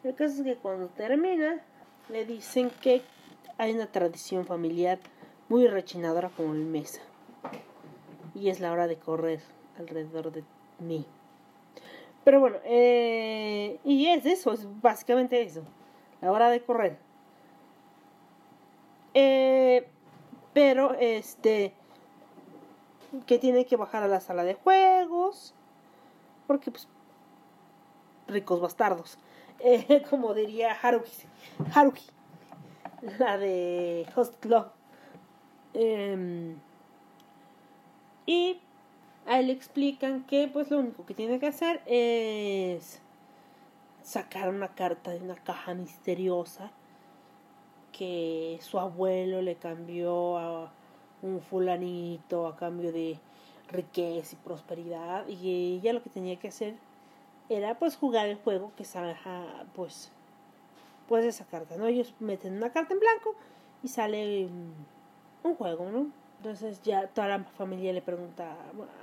[0.02, 1.60] El caso es que cuando termina,
[2.08, 3.02] le dicen que
[3.58, 4.98] hay una tradición familiar
[5.48, 7.00] muy rechinadora como el mesa.
[8.34, 9.40] Y es la hora de correr
[9.78, 10.44] alrededor de
[10.78, 11.06] mí.
[12.24, 15.62] Pero bueno, eh, y es eso, es básicamente eso,
[16.20, 16.98] la hora de correr.
[19.14, 19.88] Eh,
[20.52, 21.74] pero este
[23.26, 25.54] que tiene que bajar a la sala de juegos
[26.46, 26.86] porque pues
[28.28, 29.18] ricos bastardos
[29.58, 31.10] eh, como diría Haruki
[31.74, 32.06] Haruki
[33.18, 34.66] la de Host Club
[35.74, 36.56] em,
[38.30, 38.60] y
[39.26, 43.00] a él le explican que pues lo único que tiene que hacer es
[44.04, 46.70] sacar una carta de una caja misteriosa
[47.90, 50.72] que su abuelo le cambió a
[51.22, 53.18] un fulanito a cambio de
[53.68, 56.76] riqueza y prosperidad y ella lo que tenía que hacer
[57.48, 60.12] era pues jugar el juego que salga pues
[61.08, 61.88] pues esa carta, ¿no?
[61.88, 63.34] Ellos meten una carta en blanco
[63.82, 64.48] y sale
[65.42, 66.19] un juego, ¿no?
[66.40, 68.56] Entonces ya toda la familia le pregunta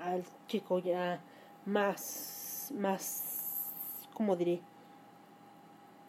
[0.04, 1.22] al chico ya
[1.68, 3.70] más, más,
[4.16, 4.60] ¿cómo diré?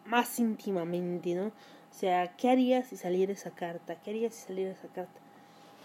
[0.07, 1.49] Más íntimamente, ¿no?
[1.49, 1.51] O
[1.91, 3.93] sea, ¿qué harías si saliera esa carta?
[4.01, 5.19] ¿Qué harías si saliera esa carta?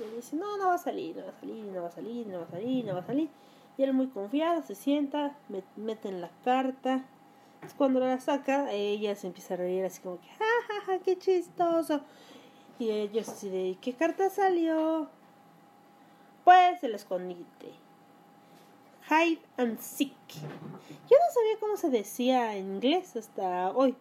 [0.00, 1.92] Y él dice, no, no va a salir, no va a salir, no va a
[1.92, 3.28] salir, no va a salir, no va a salir.
[3.76, 5.36] Y él muy confiado se sienta,
[5.76, 7.04] mete en la carta.
[7.62, 10.98] Es cuando la saca, ella se empieza a reír así como que, ja, ja, ja,
[11.00, 12.00] qué chistoso.
[12.78, 15.10] Y ellos así de, ¿qué carta salió?
[16.44, 17.72] Pues el escondite.
[19.08, 20.12] Hide and seek.
[20.30, 23.96] Yo no sabía cómo se decía en inglés hasta hoy.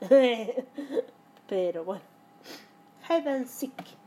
[1.48, 2.02] Pero bueno.
[3.08, 4.00] Hide and seek.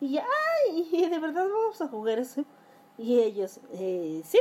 [0.00, 0.26] Y ya,
[0.68, 2.44] ay, de verdad vamos a jugar eso.
[2.98, 4.38] Y ellos, eh, sí,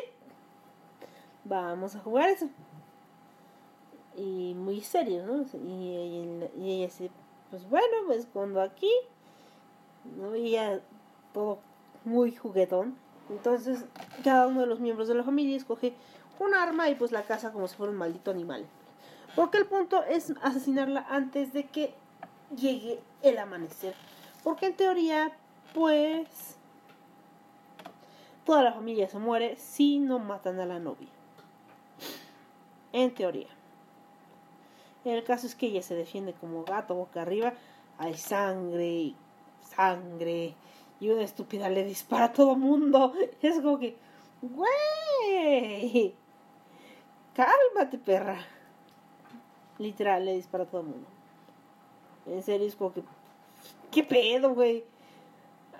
[1.43, 2.49] vamos a jugar eso.
[4.15, 5.45] Y muy serio, ¿no?
[5.53, 7.11] Y, y, ella dice,
[7.49, 8.91] pues bueno, pues cuando aquí,
[10.17, 10.35] ¿no?
[10.35, 10.81] Y ya
[11.33, 11.59] todo
[12.05, 12.95] muy juguetón.
[13.29, 13.85] Entonces,
[14.23, 15.93] cada uno de los miembros de la familia escoge
[16.39, 18.65] un arma y pues la caza como si fuera un maldito animal.
[19.35, 21.93] Porque el punto es asesinarla antes de que
[22.55, 23.95] llegue el amanecer.
[24.43, 25.31] Porque en teoría,
[25.73, 26.57] pues,
[28.45, 31.09] toda la familia se muere si no matan a la novia.
[32.93, 33.47] En teoría.
[35.03, 37.53] El caso es que ella se defiende como gato boca arriba.
[37.97, 39.13] Hay sangre,
[39.61, 40.55] sangre.
[40.99, 43.13] Y una estúpida le dispara a todo mundo.
[43.41, 43.95] Es como que,
[44.41, 46.13] güey,
[47.33, 48.39] cálmate, perra.
[49.77, 51.07] Literal, le dispara a todo mundo.
[52.25, 53.03] En serio, es como que.
[53.91, 54.83] ¿Qué pedo, güey?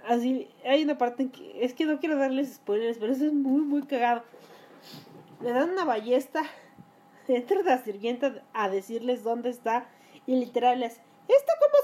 [0.07, 1.63] Así, hay una parte en que.
[1.63, 4.23] Es que no quiero darles spoilers, pero eso es muy, muy cagado.
[5.41, 6.43] Le dan una ballesta.
[7.27, 9.87] Entra la sirvienta a decirles dónde está.
[10.27, 10.99] Y literal es.
[11.27, 11.75] Esta como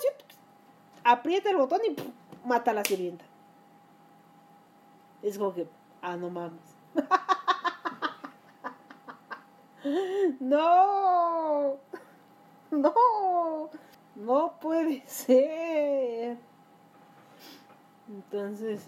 [1.03, 1.95] Aprieta el botón y
[2.45, 3.25] mata a la sirvienta.
[5.21, 5.67] Es como que.
[6.01, 6.59] Ah, no mames.
[10.39, 11.77] no.
[12.71, 13.69] No,
[14.15, 16.37] no puede ser.
[18.07, 18.87] Entonces,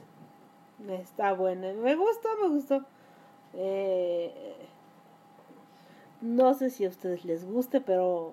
[0.87, 1.73] está buena.
[1.73, 2.85] Me gustó, me gustó.
[3.53, 4.55] Eh,
[6.21, 8.31] no sé si a ustedes les guste, pero...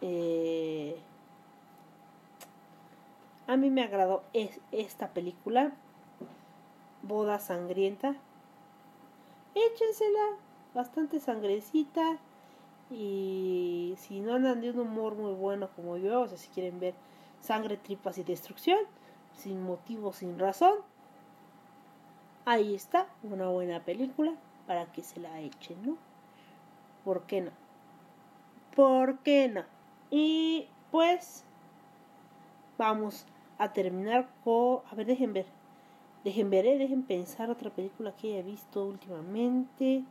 [0.00, 0.98] Eh,
[3.48, 4.22] a mí me agradó
[4.72, 5.72] esta película.
[7.02, 8.14] Boda sangrienta.
[9.54, 10.36] Échensela.
[10.74, 12.18] Bastante sangrecita.
[12.90, 16.78] Y si no andan de un humor muy bueno como yo, o sea, si quieren
[16.78, 16.94] ver
[17.40, 18.78] sangre, tripas y destrucción,
[19.32, 20.74] sin motivo, sin razón,
[22.44, 24.34] ahí está una buena película
[24.66, 25.96] para que se la echen, ¿no?
[27.04, 27.50] ¿Por qué no?
[28.76, 29.64] ¿Por qué no?
[30.10, 31.44] Y pues
[32.76, 33.26] vamos
[33.58, 34.80] a terminar con...
[34.90, 35.46] A ver, dejen ver.
[36.24, 36.78] Dejen ver, ¿eh?
[36.78, 40.04] dejen pensar otra película que haya visto últimamente.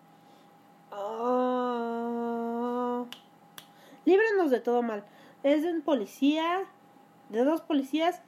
[0.92, 2.18] Ah,
[4.06, 5.04] líbranos de todo mal.
[5.44, 6.66] Es de un policía,
[7.30, 8.22] de dos policías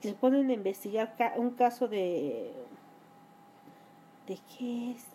[0.00, 2.52] que se ponen a investigar un caso de...
[4.26, 5.06] ¿De qué es?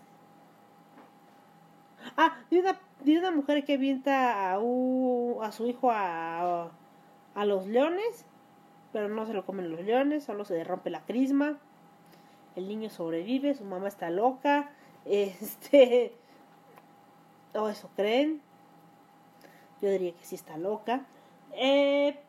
[2.17, 6.71] Ah, de una, de una mujer que avienta a, a su hijo a,
[7.35, 8.25] a los leones,
[8.91, 11.59] pero no se lo comen los leones, solo se rompe la crisma.
[12.55, 14.71] El niño sobrevive, su mamá está loca.
[15.05, 16.13] Este
[17.53, 18.41] o eso creen.
[19.81, 21.05] Yo diría que sí está loca.
[21.53, 22.19] Eh,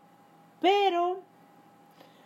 [0.60, 1.20] pero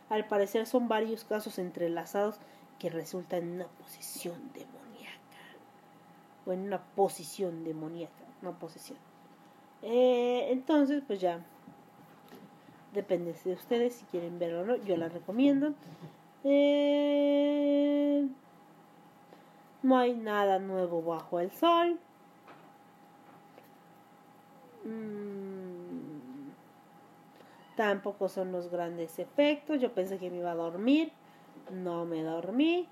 [0.09, 2.39] al parecer son varios casos entrelazados
[2.79, 5.17] que resultan en una posesión demoníaca.
[6.47, 8.99] O en una posición demoníaca, no posesión.
[9.83, 11.45] Eh, entonces, pues ya.
[12.97, 14.77] Depende de ustedes si quieren verlo o no.
[14.77, 15.75] Yo la recomiendo.
[16.45, 18.27] Eh,
[19.83, 21.99] no hay nada nuevo bajo el sol.
[24.85, 26.49] Mm,
[27.77, 29.79] tampoco son los grandes efectos.
[29.79, 31.13] Yo pensé que me iba a dormir.
[31.71, 32.89] No me dormí.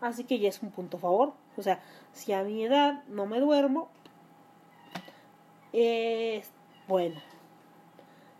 [0.00, 1.34] Así que ya es un punto a favor.
[1.58, 1.82] O sea,
[2.14, 3.90] si a mi edad no me duermo,
[5.74, 6.50] es
[6.88, 7.20] bueno.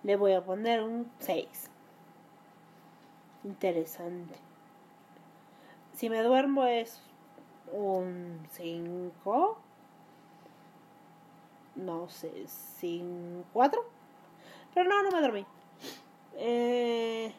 [0.07, 1.69] Le voy a poner un 6.
[3.43, 4.37] Interesante.
[5.95, 7.03] Si me duermo es
[7.73, 9.59] un 5.
[11.75, 13.85] No sé, 5, 4.
[14.75, 15.45] Pero no, no me dormí.
[16.37, 17.33] Eh,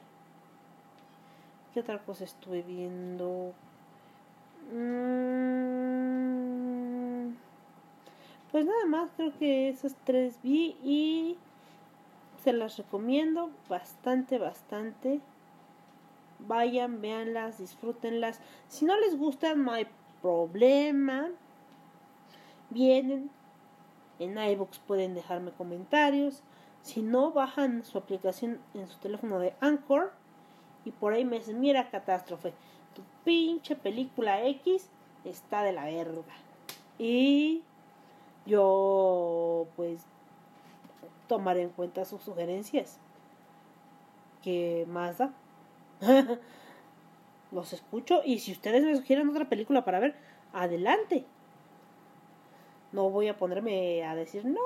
[1.74, 3.54] ¿Qué otra cosa estuve viendo?
[4.74, 5.78] Mm,
[8.52, 11.38] pues nada más, creo que esas tres vi y
[12.44, 15.22] se las recomiendo bastante, bastante.
[16.40, 18.40] Vayan, véanlas, disfrútenlas.
[18.68, 19.88] Si no les gustan, no hay
[20.22, 21.30] problema.
[22.70, 23.30] Vienen
[24.20, 26.44] en iBooks, pueden dejarme comentarios.
[26.82, 30.14] Si no, bajan su aplicación en su teléfono de Anchor
[30.86, 32.54] y por ahí me dicen, mira catástrofe,
[32.96, 34.90] tu pinche película X
[35.26, 36.24] está de la verga.
[36.98, 37.62] Y
[38.46, 40.06] yo pues
[41.28, 43.00] tomaré en cuenta sus sugerencias.
[44.44, 45.34] ¿Qué más da?
[47.52, 50.16] Los escucho y si ustedes me sugieren otra película para ver,
[50.54, 51.26] adelante.
[52.92, 54.62] No voy a ponerme a decir, no,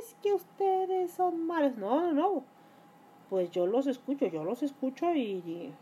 [0.00, 1.76] es que ustedes son malos.
[1.76, 2.44] No, no, no.
[3.30, 5.74] Pues yo los escucho, yo los escucho y, y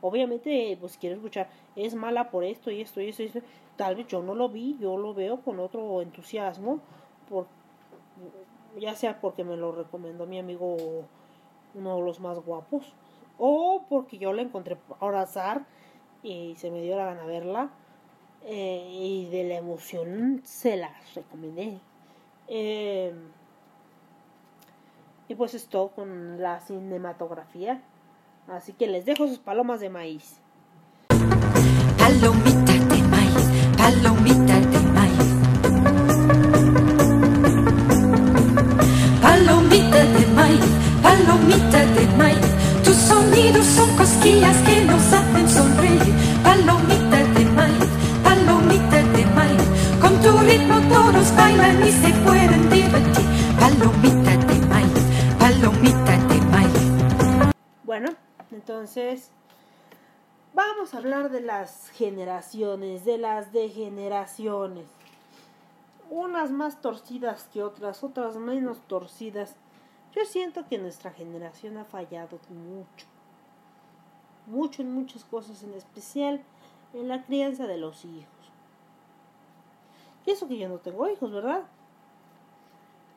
[0.00, 3.40] obviamente, pues quiero escuchar, es mala por esto y esto y esto, y esto.
[3.76, 6.80] Tal vez yo no lo vi, yo lo veo con otro entusiasmo,
[7.28, 7.46] por,
[8.78, 10.76] ya sea porque me lo recomendó mi amigo,
[11.74, 12.92] uno de los más guapos,
[13.38, 15.64] o porque yo la encontré por azar
[16.22, 17.70] y se me dio la gana verla,
[18.44, 21.78] eh, y de la emoción se la recomendé.
[22.48, 23.14] Eh,
[25.28, 27.80] y pues es todo con la cinematografía.
[28.48, 30.40] Así que les dejo sus palomas de maíz.
[44.40, 46.14] Cosquillas que nos hacen sonreír.
[46.42, 47.90] Palomita de maíz,
[48.22, 49.62] palomita de maíz.
[50.00, 53.26] Con tu ritmo todos bailan y se pueden divertir.
[53.58, 55.04] Palomita de maíz,
[55.38, 57.54] palomita de maíz.
[57.84, 58.10] Bueno,
[58.50, 59.30] entonces
[60.54, 64.86] vamos a hablar de las generaciones, de las degeneraciones.
[66.08, 69.54] Unas más torcidas que otras, otras menos torcidas.
[70.12, 73.09] Yo siento que nuestra generación ha fallado mucho.
[74.50, 76.42] Mucho en muchas cosas, en especial
[76.92, 78.26] en la crianza de los hijos.
[80.26, 81.62] Y eso que yo no tengo hijos, ¿verdad?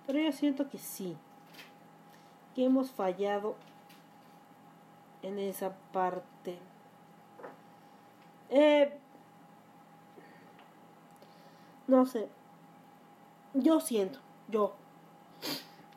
[0.05, 1.17] Pero yo siento que sí.
[2.53, 3.55] Que hemos fallado
[5.23, 6.59] en esa parte.
[8.49, 8.95] Eh,
[11.87, 12.29] no sé.
[13.55, 14.19] Yo siento,
[14.49, 14.75] yo.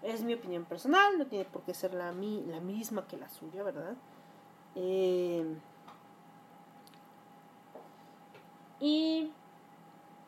[0.03, 3.29] Es mi opinión personal, no tiene por qué ser la, mi, la misma que la
[3.29, 3.97] suya, ¿verdad?
[4.77, 5.57] Eh,
[8.79, 9.33] y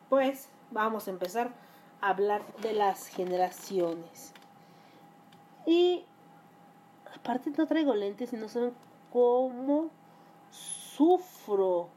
[0.09, 1.51] pues vamos a empezar
[2.01, 4.33] a hablar de las generaciones.
[5.65, 6.03] Y
[7.15, 8.73] aparte no traigo lentes y no saben
[9.13, 9.89] cómo
[10.49, 11.89] sufro.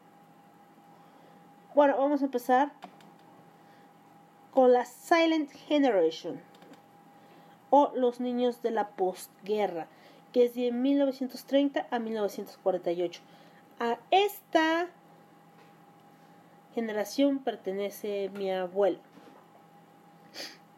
[1.74, 2.72] Bueno, vamos a empezar
[4.52, 6.40] con la Silent Generation
[7.70, 9.86] o los niños de la postguerra,
[10.32, 13.20] que es de 1930 a 1948.
[13.78, 14.88] A esta
[16.74, 18.98] generación pertenece mi abuelo.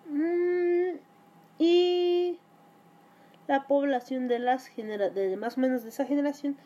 [0.08, 0.96] Mm,
[1.58, 2.38] y
[3.46, 6.56] la población de las genera de más o menos de esa generación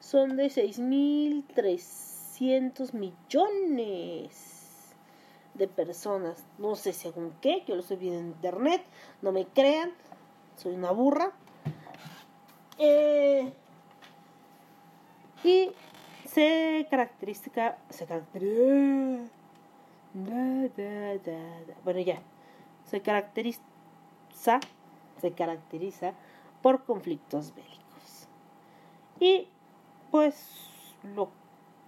[0.00, 4.64] son de 6.300 millones
[5.54, 6.44] de personas.
[6.58, 8.84] No sé según qué, yo lo estoy viendo en internet,
[9.22, 9.92] no me crean,
[10.56, 11.32] soy una burra.
[12.78, 13.52] Eh,
[15.44, 15.70] y
[16.26, 19.30] se caracteriza, se caracteriza,
[21.84, 22.20] bueno ya,
[22.86, 23.60] se caracteriza,
[25.20, 26.14] se caracteriza
[26.62, 28.28] por conflictos bélicos.
[29.20, 29.48] Y
[30.10, 30.70] pues
[31.14, 31.28] lo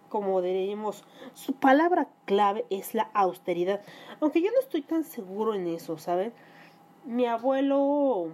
[0.09, 3.81] como diríamos, su palabra clave es la austeridad.
[4.21, 6.33] Aunque yo no estoy tan seguro en eso, ¿saben?
[7.05, 8.29] Mi abuelo,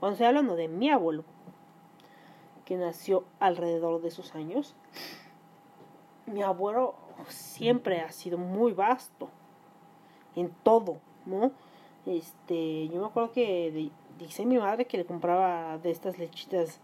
[0.00, 1.24] cuando estoy hablando de mi abuelo,
[2.66, 4.74] que nació alrededor de esos años,
[6.26, 6.94] mi abuelo
[7.28, 9.30] siempre ha sido muy vasto
[10.34, 11.52] en todo, ¿no?
[12.04, 16.80] Este, yo me acuerdo que dice mi madre que le compraba de estas lechitas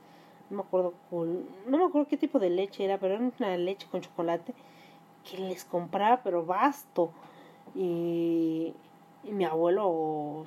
[0.51, 3.87] no me acuerdo no me acuerdo qué tipo de leche era, pero era una leche
[3.91, 4.55] con chocolate
[5.25, 7.11] que les compraba, pero vasto.
[7.75, 8.75] Y,
[9.25, 10.47] mi abuelo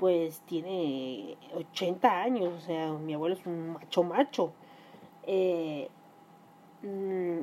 [0.00, 4.52] pues tiene 80 años, o sea, mi abuelo es un macho macho.
[5.26, 5.90] Eh,
[6.82, 7.40] mm,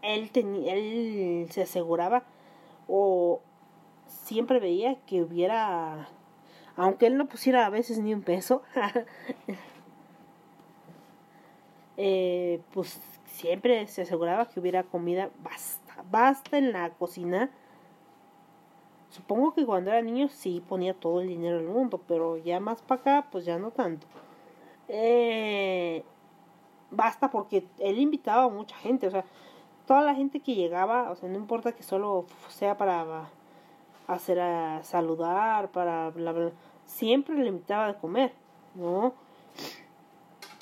[0.00, 2.22] él, tenía, él se aseguraba
[2.88, 3.42] o
[4.06, 6.08] siempre veía que hubiera,
[6.76, 8.62] aunque él no pusiera a veces ni un peso,
[11.98, 17.50] eh, pues siempre se aseguraba que hubiera comida basta, basta en la cocina.
[19.18, 22.82] Supongo que cuando era niño sí ponía todo el dinero del mundo, pero ya más
[22.82, 24.06] para acá, pues ya no tanto.
[24.86, 26.04] Eh,
[26.92, 29.24] basta porque él invitaba a mucha gente, o sea,
[29.88, 33.28] toda la gente que llegaba, o sea, no importa que solo sea para
[34.06, 36.52] hacer a saludar, para bla,
[36.86, 38.32] siempre le invitaba a comer,
[38.76, 39.14] ¿no?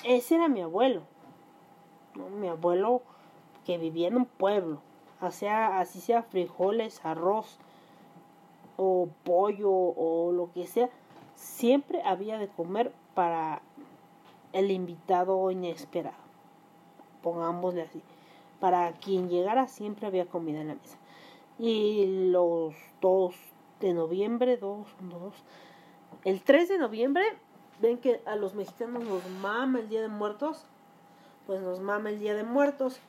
[0.03, 1.03] Ese era mi abuelo.
[2.39, 3.03] Mi abuelo
[3.65, 4.81] que vivía en un pueblo,
[5.21, 7.59] hacía, así sea frijoles, arroz
[8.77, 10.89] o pollo o lo que sea,
[11.35, 13.61] siempre había de comer para
[14.53, 16.15] el invitado inesperado.
[17.21, 18.01] Pongámosle así.
[18.59, 20.97] Para quien llegara siempre había comida en la mesa.
[21.59, 23.35] Y los 2
[23.81, 25.33] de noviembre, 2, 2,
[26.23, 27.25] el 3 de noviembre,
[27.81, 30.65] ven que a los mexicanos nos mama el Día de Muertos
[31.47, 32.99] pues nos mama el Día de Muertos.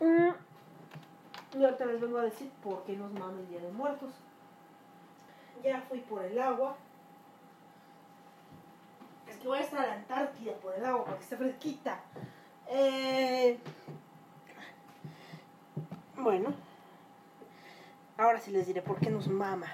[0.00, 1.58] Mm.
[1.58, 4.10] Y ahorita les vengo a decir por qué nos mama el Día de Muertos.
[5.62, 6.76] Ya fui por el agua.
[9.28, 12.00] Es que voy a estar a la Antártida por el agua para que esté fresquita.
[12.68, 13.58] Eh,
[16.16, 16.52] bueno,
[18.16, 19.66] ahora sí les diré por qué nos mama.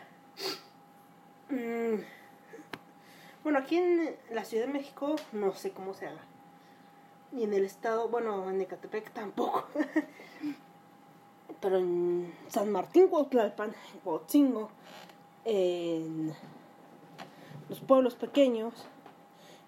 [1.49, 2.03] Mm.
[3.43, 6.23] Bueno, aquí en la Ciudad de México no sé cómo se haga
[7.35, 9.67] y en el estado, bueno, en Ecatepec tampoco.
[11.61, 13.73] Pero en San Martín, Cuautlalpan,
[14.05, 14.71] Cuautzingo,
[15.45, 16.35] en
[17.69, 18.75] los pueblos pequeños,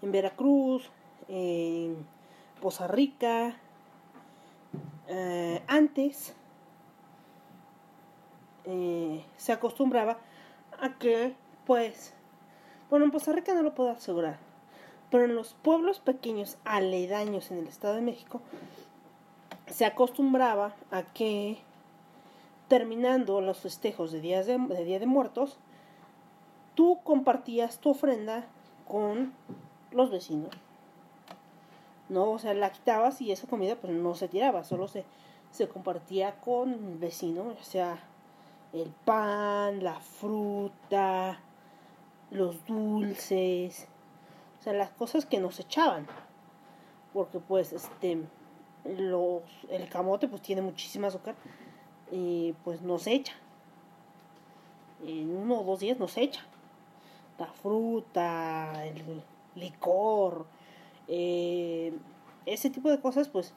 [0.03, 0.91] en Veracruz,
[1.29, 2.07] en
[2.61, 3.57] Poza Rica,
[5.09, 6.35] eh, antes
[8.65, 10.19] eh, se acostumbraba
[10.81, 11.35] a que,
[11.67, 12.15] pues,
[12.91, 14.39] bueno, en Poza Rica no lo puedo asegurar,
[15.11, 18.41] pero en los pueblos pequeños aledaños en el Estado de México
[19.67, 21.59] se acostumbraba a que
[22.69, 25.59] terminando los festejos de, días de, Día de Muertos,
[26.75, 28.47] tú compartías tu ofrenda
[28.89, 29.33] con
[29.91, 30.51] los vecinos.
[32.09, 35.05] No, o sea, la quitabas y esa comida pues no se tiraba, solo se,
[35.51, 37.99] se compartía con vecinos, o sea,
[38.73, 41.41] el pan, la fruta,
[42.31, 43.89] los dulces,
[44.65, 46.07] sea, las cosas que nos echaban.
[47.13, 48.23] Porque pues este
[48.85, 51.37] los el camote pues tiene muchísima azúcar
[52.11, 53.35] y pues nos echa.
[55.05, 56.41] En uno o dos días nos echa.
[57.39, 59.23] La fruta, el
[59.55, 60.47] licor,
[61.09, 61.93] eh,
[62.47, 63.55] ese tipo de cosas pues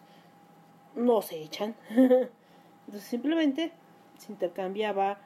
[0.95, 1.75] no se echan.
[1.89, 3.71] Entonces simplemente
[4.17, 5.19] se intercambiaba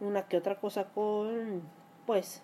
[0.00, 1.62] una que otra cosa con
[2.06, 2.42] pues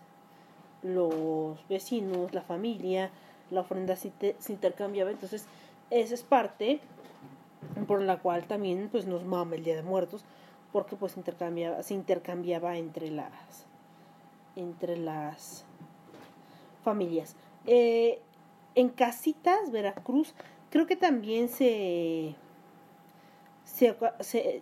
[0.83, 3.11] los vecinos, la familia,
[3.51, 4.13] la ofrenda se,
[4.49, 5.11] intercambiaba.
[5.11, 5.47] Entonces,
[5.91, 6.81] esa es parte
[7.87, 10.25] por la cual también pues nos mama el Día de Muertos,
[10.73, 13.68] porque pues intercambiaba, se intercambiaba entre las
[14.59, 15.65] entre las
[16.85, 17.37] familias.
[17.67, 18.21] Eh,
[18.75, 20.35] en Casitas, Veracruz,
[20.71, 22.37] creo que también se
[23.65, 24.61] se, se,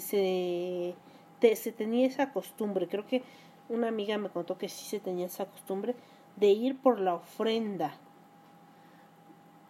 [0.00, 2.88] se, se tenía esa costumbre.
[2.88, 3.22] Creo que
[3.68, 5.94] una amiga me contó que sí se tenía esa costumbre
[6.36, 7.94] de ir por la ofrenda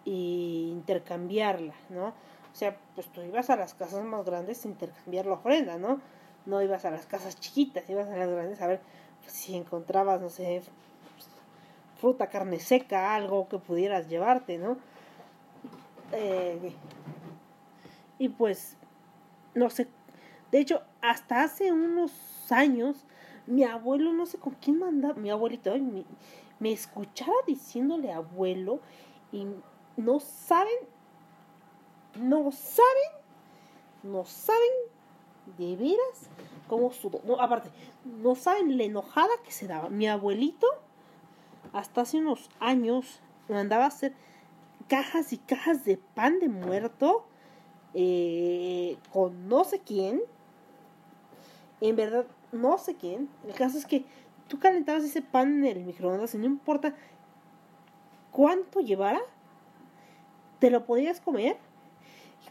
[0.05, 2.09] e intercambiarla, ¿no?
[2.09, 6.01] O sea, pues tú ibas a las casas más grandes a intercambiar la ofrenda, ¿no?
[6.47, 8.81] No ibas a las casas chiquitas, ibas a las grandes a ver
[9.29, 10.63] si encontrabas, no sé,
[12.01, 14.77] fruta, carne seca, algo que pudieras llevarte, ¿no?
[16.13, 16.73] Eh,
[18.19, 18.77] y pues,
[19.55, 19.89] no sé,
[20.51, 22.13] de hecho, hasta hace unos
[22.51, 23.05] años
[23.49, 26.05] mi abuelo no sé con quién mandaba, mi abuelito, mi,
[26.59, 28.81] me escuchara diciéndole abuelo
[29.33, 29.47] y
[29.97, 30.77] no saben,
[32.17, 33.11] no saben,
[34.03, 34.71] no saben
[35.57, 36.29] de veras
[36.69, 37.21] cómo sudó.
[37.25, 37.71] No, aparte,
[38.05, 39.89] no saben la enojada que se daba.
[39.89, 40.67] Mi abuelito,
[41.73, 44.15] hasta hace unos años, mandaba a hacer
[44.89, 47.27] cajas y cajas de pan de muerto
[47.95, 50.21] eh, con no sé quién.
[51.81, 53.29] En verdad, no sé quién.
[53.47, 54.05] El caso es que
[54.49, 56.95] tú calentabas ese pan en el microondas y no importa
[58.33, 59.21] cuánto llevara,
[60.59, 61.57] te lo podías comer.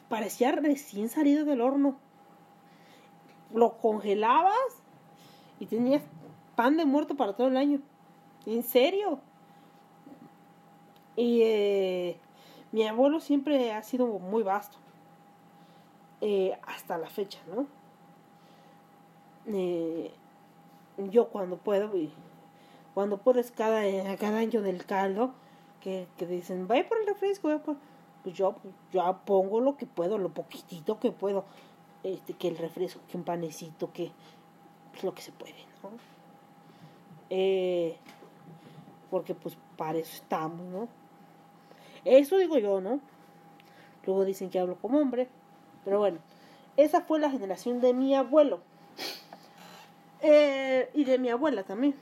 [0.09, 1.97] Parecía recién salido del horno.
[3.53, 4.81] Lo congelabas
[5.59, 6.03] y tenías
[6.55, 7.79] pan de muerto para todo el año.
[8.45, 9.19] En serio.
[11.15, 12.17] Y eh,
[12.71, 14.77] mi abuelo siempre ha sido muy vasto.
[16.21, 17.67] Eh, hasta la fecha, ¿no?
[19.47, 20.11] Eh,
[21.11, 21.91] yo cuando puedo,
[22.93, 23.81] cuando puedes cada,
[24.17, 25.31] cada año del caldo,
[25.79, 27.49] que, que dicen, vaya por el refresco,
[28.23, 28.55] pues yo
[28.91, 31.45] ya pongo lo que puedo, lo poquitito que puedo,
[32.13, 34.11] este, que el refresco, que un panecito, que
[34.91, 35.89] pues, lo que se puede, ¿no?
[37.29, 37.97] Eh,
[39.09, 40.87] porque pues para eso estamos, ¿no?
[42.05, 42.99] Eso digo yo, ¿no?
[44.05, 45.27] Luego dicen que hablo como hombre,
[45.83, 46.19] pero bueno,
[46.77, 48.61] esa fue la generación de mi abuelo.
[50.21, 51.93] Eh, y de mi abuela también.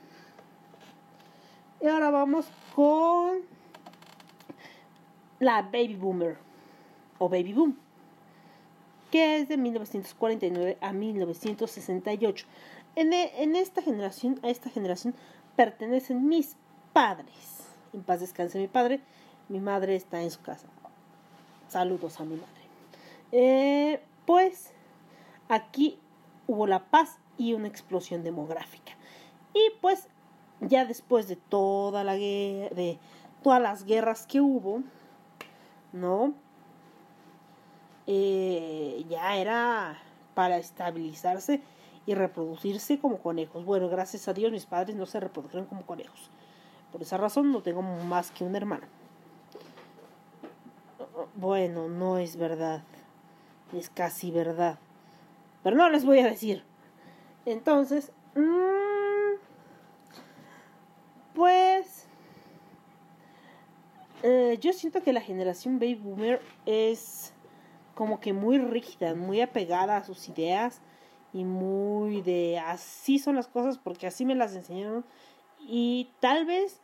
[1.82, 3.42] Y ahora vamos con
[5.40, 6.38] la Baby Boomer
[7.18, 7.78] o Baby Boom,
[9.12, 12.46] que es de 1949 a 1968.
[12.96, 15.16] En, e, en esta generación, a esta generación
[15.56, 16.56] pertenecen mis
[16.94, 17.64] padres.
[17.94, 19.02] En paz descanse mi padre.
[19.50, 20.68] Mi madre está en su casa.
[21.68, 22.52] Saludos a mi madre.
[23.32, 24.72] Eh, pues
[25.50, 26.00] aquí
[26.48, 28.94] hubo la paz y una explosión demográfica.
[29.54, 30.08] Y pues
[30.62, 33.00] ya después de toda la guerra, de
[33.44, 34.82] todas las guerras que hubo,
[35.92, 36.34] ¿no?
[38.08, 40.00] Eh, ya era
[40.36, 41.62] para estabilizarse
[42.06, 43.66] y reproducirse como conejos.
[43.66, 46.30] Bueno, gracias a Dios mis padres no se reprodujeron como conejos.
[46.92, 48.86] Por esa razón no tengo más que un hermano.
[51.36, 52.84] Bueno, no es verdad.
[53.74, 54.78] Es casi verdad.
[55.64, 56.64] Pero no les voy a decir.
[57.46, 59.40] Entonces, mmm,
[61.34, 62.08] pues
[64.24, 67.35] eh, yo siento que la generación baby boomer es
[67.96, 70.82] como que muy rígida, muy apegada a sus ideas
[71.34, 75.04] y muy de así son las cosas porque así me las enseñaron
[75.60, 76.82] y tal vez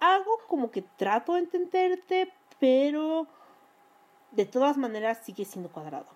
[0.00, 3.26] hago como que trato de entenderte, pero
[4.30, 6.06] de todas maneras sigue siendo cuadrado.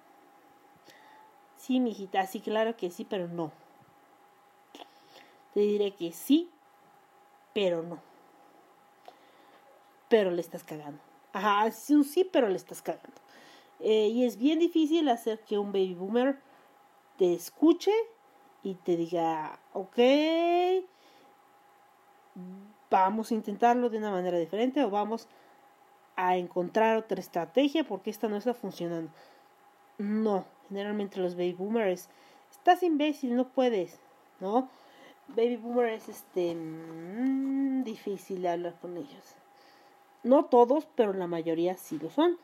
[1.56, 3.52] Sí, mijita, sí, claro que sí, pero no.
[5.54, 6.50] Te diré que sí,
[7.52, 8.00] pero no.
[10.08, 11.00] Pero le estás cagando.
[11.32, 13.20] Ajá, es un sí, pero le estás cagando.
[13.82, 16.38] Eh, y es bien difícil hacer que un baby boomer
[17.18, 17.92] te escuche
[18.62, 19.98] y te diga, ok,
[22.88, 25.26] vamos a intentarlo de una manera diferente o vamos
[26.14, 29.10] a encontrar otra estrategia porque esta no está funcionando.
[29.98, 32.08] No, generalmente los baby boomers,
[32.52, 33.98] estás imbécil, no puedes,
[34.38, 34.68] ¿no?
[35.28, 39.34] Baby boomers es este mmm, difícil hablar con ellos.
[40.22, 42.38] No todos, pero la mayoría sí lo son.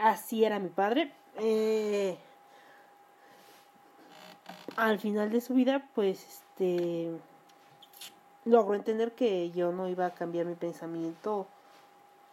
[0.00, 1.12] Así era mi padre.
[1.36, 2.16] Eh,
[4.76, 7.10] al final de su vida, pues este
[8.44, 11.46] logró entender que yo no iba a cambiar mi pensamiento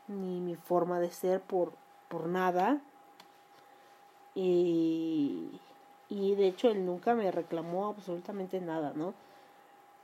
[0.08, 1.74] ni mi forma de ser por,
[2.10, 2.82] por nada.
[4.36, 5.60] Y,
[6.10, 9.14] y de hecho él nunca me reclamó absolutamente nada, ¿no?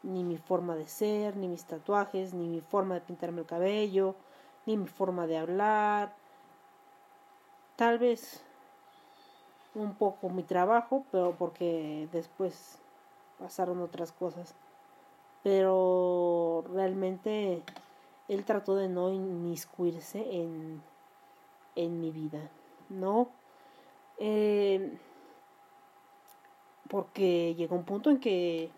[0.04, 4.16] Ni mi forma de ser, ni mis tatuajes, ni mi forma de pintarme el cabello,
[4.66, 6.14] ni mi forma de hablar.
[7.78, 8.44] Tal vez
[9.76, 12.80] un poco mi trabajo, pero porque después
[13.38, 14.56] pasaron otras cosas.
[15.44, 17.62] Pero realmente
[18.28, 20.82] él trató de no inmiscuirse en,
[21.76, 22.50] en mi vida,
[22.90, 23.30] ¿no?
[24.18, 24.98] Eh,
[26.90, 28.72] porque llegó un punto en que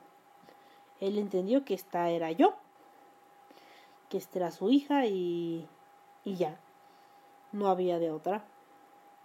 [1.00, 2.54] él entendió que esta era yo,
[4.10, 5.70] que esta era su hija y,
[6.26, 6.60] y ya,
[7.54, 8.44] no había de otra,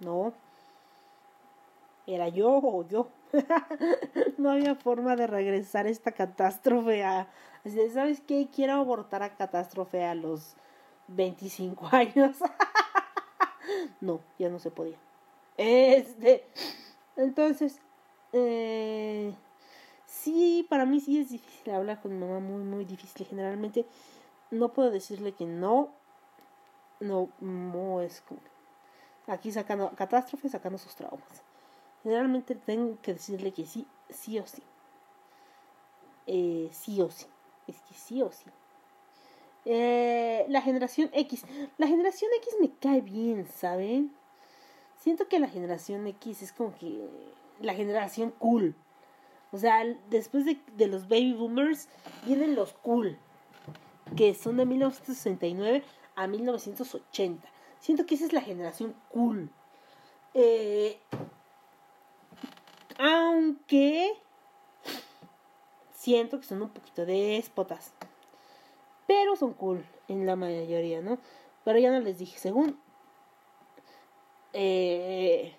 [0.00, 0.32] no,
[2.06, 3.08] era yo o yo,
[4.38, 7.28] no había forma de regresar esta catástrofe a,
[7.92, 8.48] ¿sabes qué?
[8.54, 10.56] Quiero abortar a catástrofe a los
[11.08, 12.36] 25 años.
[14.00, 14.96] no, ya no se podía.
[15.56, 16.44] Este,
[17.16, 17.80] entonces,
[18.32, 19.34] eh,
[20.06, 23.26] sí, para mí sí es difícil hablar con mi mamá, muy, muy difícil.
[23.26, 23.86] Generalmente
[24.50, 25.90] no puedo decirle que no.
[27.00, 28.40] No, no es como.
[29.26, 31.42] Aquí sacando catástrofes, sacando sus traumas.
[32.02, 34.62] Generalmente tengo que decirle que sí, sí o sí.
[36.26, 37.26] Eh, sí o sí.
[37.66, 38.44] Es que sí o sí.
[39.64, 41.44] Eh, la generación X.
[41.78, 44.14] La generación X me cae bien, ¿saben?
[44.98, 47.08] Siento que la generación X es como que
[47.60, 48.74] la generación cool.
[49.52, 51.88] O sea, después de, de los baby boomers
[52.26, 53.16] vienen los cool,
[54.16, 55.82] que son de 1969
[56.16, 57.53] a 1980.
[57.84, 59.50] Siento que esa es la generación cool.
[60.32, 60.98] Eh,
[62.96, 64.14] aunque
[65.92, 67.92] siento que son un poquito déspotas.
[69.06, 71.18] Pero son cool en la mayoría, ¿no?
[71.62, 72.80] Pero ya no les dije, según
[74.54, 75.54] eh,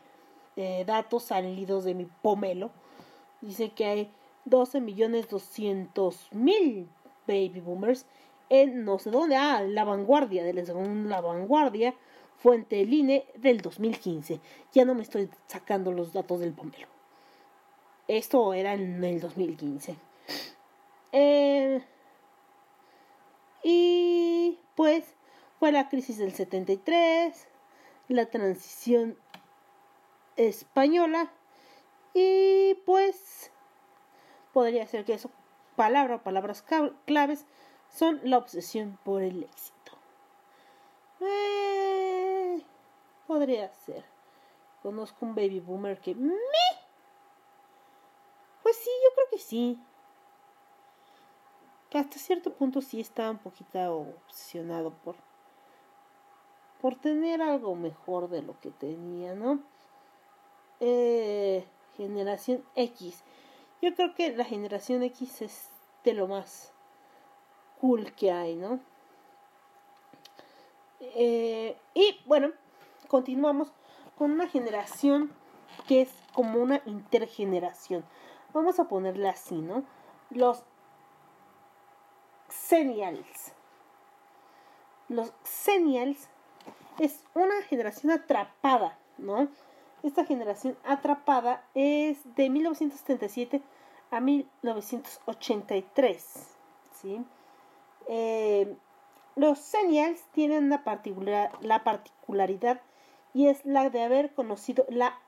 [0.55, 2.71] eh, datos salidos de mi pomelo,
[3.41, 4.11] dice que hay
[4.45, 6.89] 12 millones 200 mil
[7.27, 8.07] baby boomers
[8.49, 11.93] en no sé dónde, ah, la vanguardia, de la, según la vanguardia,
[12.37, 14.39] fuente del INE del 2015.
[14.73, 16.87] Ya no me estoy sacando los datos del pomelo.
[18.07, 19.95] Esto era en el 2015.
[21.11, 21.81] Eh,
[23.63, 25.15] y pues
[25.59, 27.47] fue la crisis del 73,
[28.09, 29.17] la transición
[30.35, 31.31] española
[32.13, 33.51] y pues
[34.53, 35.31] podría ser que eso,
[35.75, 36.63] palabra palabras
[37.05, 37.45] claves,
[37.89, 39.91] son la obsesión por el éxito.
[41.21, 41.94] Eh,
[43.27, 44.03] podría ser.
[44.81, 46.15] Conozco un baby boomer que...
[46.15, 46.35] ¡Me!
[48.63, 49.79] Pues sí, yo creo que sí.
[51.89, 53.79] Que hasta cierto punto sí está un poquito
[54.27, 55.15] obsesionado por...
[56.81, 59.59] Por tener algo mejor de lo que tenía, ¿no?
[60.79, 61.65] Eh,
[61.97, 63.23] generación X.
[63.81, 65.69] Yo creo que la generación X es
[66.03, 66.73] de lo más
[67.81, 68.79] cool que hay, ¿no?
[70.99, 72.51] Eh, y bueno,
[73.07, 73.71] continuamos
[74.17, 75.31] con una generación
[75.87, 78.03] que es como una intergeneración.
[78.53, 79.83] Vamos a ponerle así, ¿no?
[80.29, 80.63] Los
[82.49, 83.53] Xennials.
[85.09, 86.29] Los Xennials
[86.99, 89.47] es una generación atrapada, ¿no?
[90.03, 93.61] Esta generación atrapada es de 1977
[94.11, 96.55] a 1983,
[97.01, 97.25] ¿sí?
[98.07, 98.75] Eh,
[99.35, 102.81] los Xennials tienen una particular, la particularidad
[103.35, 105.19] y es la de haber conocido la,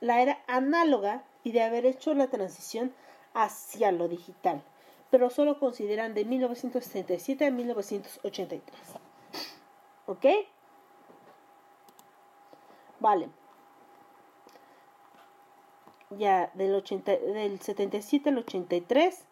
[0.00, 2.94] la era análoga y de haber hecho la transición
[3.34, 4.62] hacia lo digital,
[5.10, 8.80] pero solo consideran de 1977 a 1983.
[10.06, 10.24] ¿Ok?
[12.98, 13.28] Vale.
[16.08, 19.26] Ya del, 80, del 77 al 83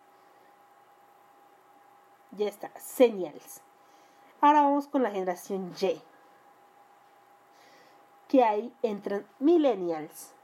[2.33, 3.63] ya está, Señales.
[4.43, 6.01] Ahora vamos con la generación Y.
[8.29, 10.35] Que ahí entran millennials.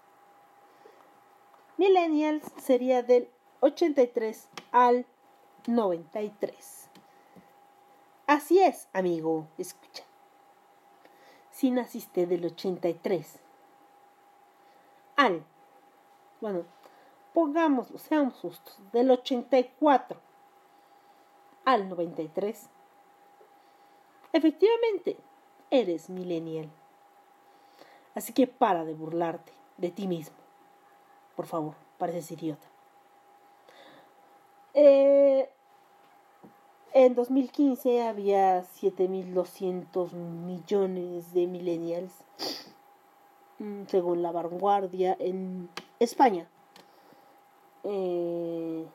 [1.77, 3.29] Millennials sería del
[3.61, 5.07] 83 al
[5.67, 6.91] 93.
[8.27, 10.05] Así es, amigo, escucha.
[11.51, 13.41] Si naciste del 83
[15.17, 15.45] al,
[16.41, 16.65] bueno,
[17.33, 20.21] pongámoslo, seamos justos, del 84
[21.65, 22.71] al 93.
[24.33, 25.17] Efectivamente,
[25.71, 26.71] eres millennial.
[28.15, 30.37] Así que para de burlarte de ti mismo.
[31.37, 32.67] Por favor, pareces idiota.
[34.75, 35.49] Eh,
[36.93, 42.13] en 2015 había 7.200 millones de millennials,
[43.59, 46.49] mm, según la vanguardia, en España.
[47.83, 48.87] Eh,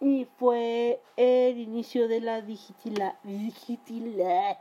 [0.00, 4.58] Y fue el inicio de la digitila, digital,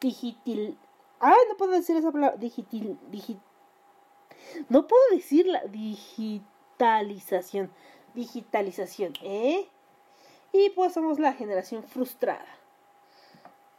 [0.00, 0.76] digital,
[1.20, 3.38] ay, no puedo decir esa palabra, digital, digit,
[4.68, 7.70] no puedo decir la digitalización,
[8.14, 9.66] digitalización, ¿eh?
[10.52, 12.46] Y pues somos la generación frustrada,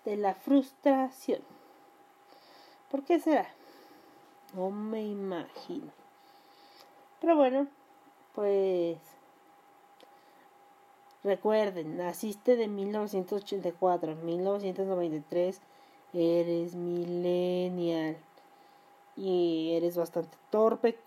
[0.03, 1.41] de la frustración.
[2.89, 3.47] ¿Por qué será?
[4.53, 5.91] No me imagino.
[7.21, 7.67] Pero bueno,
[8.33, 8.97] pues
[11.25, 15.59] recuerden, naciste de 1984 a 1993,
[16.13, 18.15] eres millennial
[19.17, 20.97] y eres bastante torpe,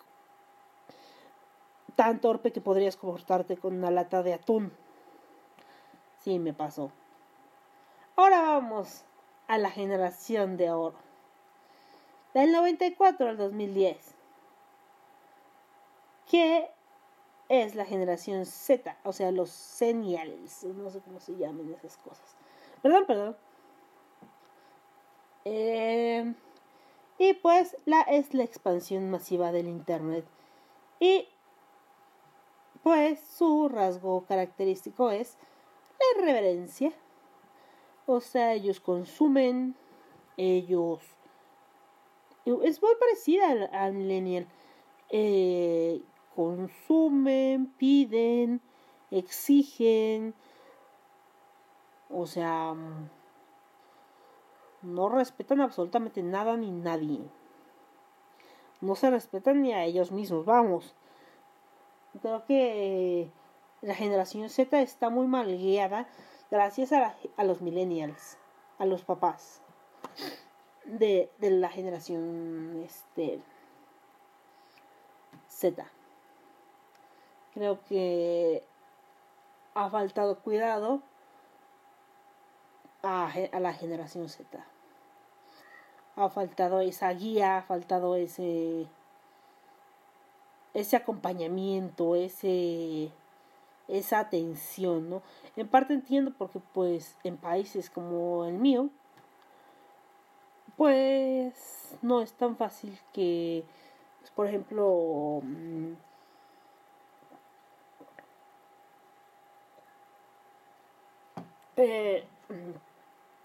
[1.95, 4.73] tan torpe que podrías comportarte con una lata de atún.
[6.19, 6.91] Sí, me pasó.
[8.17, 9.05] Ahora vamos
[9.47, 10.97] a la generación de oro.
[12.35, 13.97] Del 94 al 2010.
[16.31, 16.71] ¿Qué
[17.49, 18.97] es la generación Z?
[19.05, 20.65] O sea, los Zennials.
[20.65, 22.37] No sé cómo se llaman esas cosas.
[22.83, 23.37] Perdón, perdón.
[25.45, 26.35] Eh,
[27.19, 30.25] y pues la es la expansión masiva del Internet.
[31.01, 31.29] Y
[32.83, 35.37] pues su rasgo característico es
[35.99, 36.93] la irreverencia.
[38.07, 39.75] O sea, ellos consumen,
[40.37, 41.03] ellos...
[42.47, 44.47] Es muy parecida al, millennial.
[45.11, 46.01] Eh,
[46.39, 48.61] consumen, piden,
[49.11, 50.35] exigen.
[52.11, 52.77] O sea,
[54.83, 57.29] no respetan absolutamente nada ni nadie.
[58.81, 60.95] No se respetan ni a ellos mismos, vamos.
[62.23, 63.33] Creo que
[63.83, 66.07] la generación Z está muy mal guiada
[66.53, 68.39] gracias a, los millennials,
[68.79, 69.61] a los papás
[70.85, 73.41] de, de la generación este,
[75.49, 75.98] Z.
[77.59, 78.63] Creo que
[79.75, 81.03] ha faltado cuidado
[83.03, 84.65] a, la generación Z.
[86.15, 88.87] Ha faltado esa guía, ha faltado ese
[90.73, 93.11] ese acompañamiento, ese
[93.89, 95.23] esa atención, ¿no?
[95.57, 98.89] En parte entiendo porque pues en países como el mío
[100.77, 103.65] pues no es tan fácil que
[104.37, 105.43] por ejemplo
[111.79, 112.25] eh,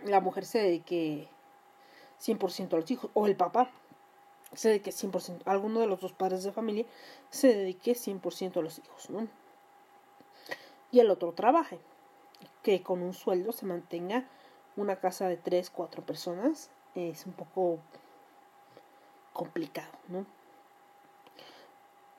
[0.05, 1.27] la mujer se dedique
[2.21, 3.69] 100% a los hijos, o el papá
[4.53, 6.85] se dedique 100%, alguno de los dos padres de familia
[7.29, 9.27] se dedique 100% a los hijos, ¿no?
[10.91, 11.79] Y el otro trabaje,
[12.61, 14.25] que con un sueldo se mantenga
[14.75, 17.79] una casa de 3, 4 personas, es un poco
[19.33, 20.25] complicado, ¿no?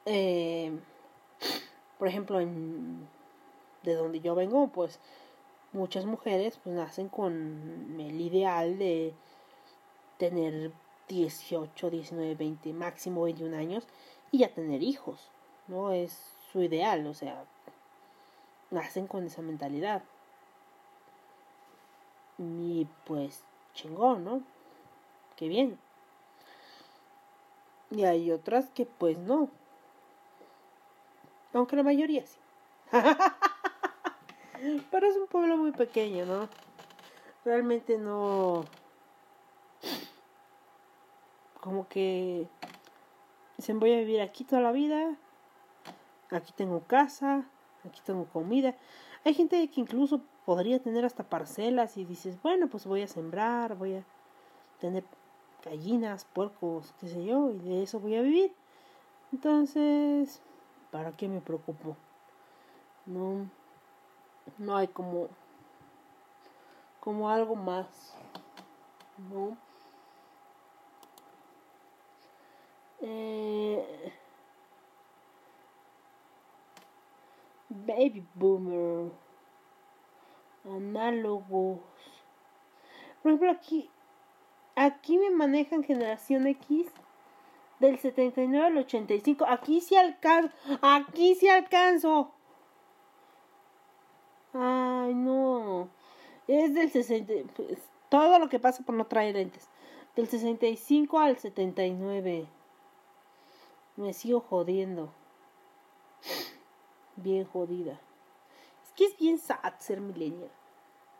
[0.06, 0.76] Eh,
[1.98, 3.08] por ejemplo, en,
[3.82, 4.98] de donde yo vengo, pues
[5.74, 9.12] muchas mujeres pues nacen con el ideal de
[10.18, 10.72] tener
[11.08, 13.86] 18, 19, 20, máximo 21 años
[14.30, 15.30] y ya tener hijos,
[15.68, 15.92] ¿no?
[15.92, 17.44] Es su ideal, o sea,
[18.70, 20.02] nacen con esa mentalidad.
[22.38, 23.44] Y pues
[23.74, 24.42] chingón, ¿no?
[25.36, 25.78] Qué bien.
[27.90, 29.50] Y hay otras que pues no.
[31.52, 32.38] Aunque la mayoría sí.
[34.90, 36.48] Pero es un pueblo muy pequeño, ¿no?
[37.44, 38.64] Realmente no...
[41.60, 42.48] Como que...
[43.58, 45.16] Dicen, voy a vivir aquí toda la vida.
[46.30, 47.44] Aquí tengo casa.
[47.86, 48.74] Aquí tengo comida.
[49.24, 53.76] Hay gente que incluso podría tener hasta parcelas y dices, bueno, pues voy a sembrar,
[53.76, 54.04] voy a
[54.80, 55.04] tener
[55.62, 58.52] gallinas, puercos, qué sé yo, y de eso voy a vivir.
[59.32, 60.42] Entonces,
[60.90, 61.96] ¿para qué me preocupo?
[63.06, 63.48] No
[64.58, 65.28] no hay como
[67.00, 68.16] como algo más
[69.30, 69.56] no
[73.02, 74.12] eh,
[77.68, 79.10] baby boomer
[80.64, 81.80] análogos.
[83.22, 83.90] Por ejemplo aquí
[84.74, 86.86] aquí me manejan generación X
[87.78, 92.32] del 79 al 85 aquí sí alcanzo aquí sí alcanzo
[94.54, 95.88] Ay, no.
[96.46, 97.32] Es del 60.
[97.56, 97.78] Pues,
[98.08, 99.68] todo lo que pasa por no traer lentes.
[100.14, 102.46] Del 65 al 79.
[103.96, 105.12] Me sigo jodiendo.
[107.16, 108.00] Bien jodida.
[108.84, 110.50] Es que es bien sad ser millennial.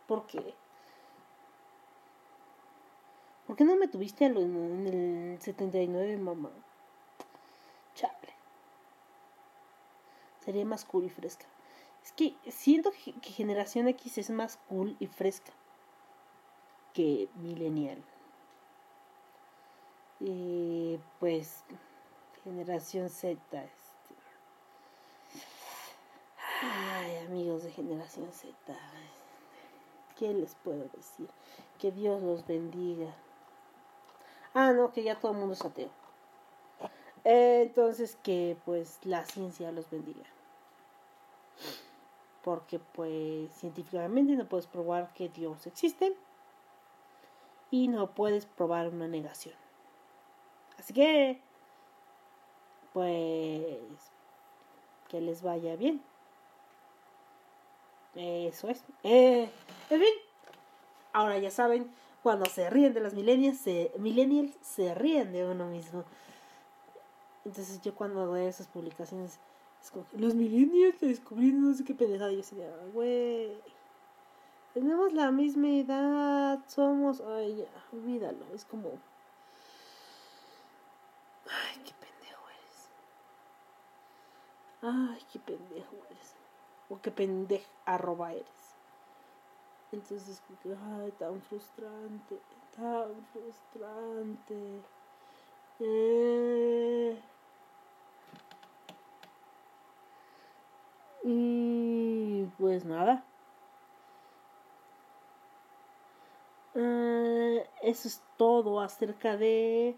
[0.07, 0.53] ¿Por qué?
[3.47, 6.51] ¿Por qué no me tuviste en el 79, mamá?
[7.93, 8.33] Chale.
[10.39, 11.45] Sería más cool y fresca.
[12.15, 15.51] Que siento que generación X es más cool y fresca
[16.95, 18.01] que millennial.
[20.21, 21.65] Y pues
[22.45, 23.33] generación Z.
[23.33, 24.15] Este.
[26.61, 28.55] Ay, amigos de generación Z.
[30.17, 31.27] ¿Qué les puedo decir?
[31.77, 33.13] Que Dios los bendiga.
[34.53, 35.89] Ah, no, que ya todo el mundo es ateo.
[37.25, 40.34] entonces que pues la ciencia los bendiga
[42.45, 46.15] porque pues científicamente no puedes probar que Dios existe
[47.71, 49.55] y no puedes probar una negación.
[50.77, 51.41] Así que
[52.93, 53.79] pues
[55.09, 56.03] que les vaya bien.
[58.13, 58.83] Eso es.
[59.01, 59.49] Eh,
[59.89, 60.13] en fin,
[61.13, 61.91] ahora ya saben,
[62.21, 66.03] cuando se ríen de las millennials, se, millennials se ríen de uno mismo.
[67.43, 69.39] Entonces yo cuando veo esas publicaciones,
[69.85, 73.55] es como que los millennials descubriendo no sé qué pendejada, y yo sería, güey,
[74.73, 78.89] tenemos la misma edad, somos, ay, ya, olvídalo, es como,
[81.45, 82.89] ay, qué pendejo eres.
[84.81, 86.33] Ay, qué pendejo eres.
[86.89, 88.75] O qué pendejo arroba eres.
[89.91, 92.39] Entonces, ay, tan frustrante,
[92.75, 94.81] tan frustrante.
[95.79, 97.21] Eh.
[101.27, 103.23] Y pues nada.
[106.75, 109.95] Eh, eso es todo acerca de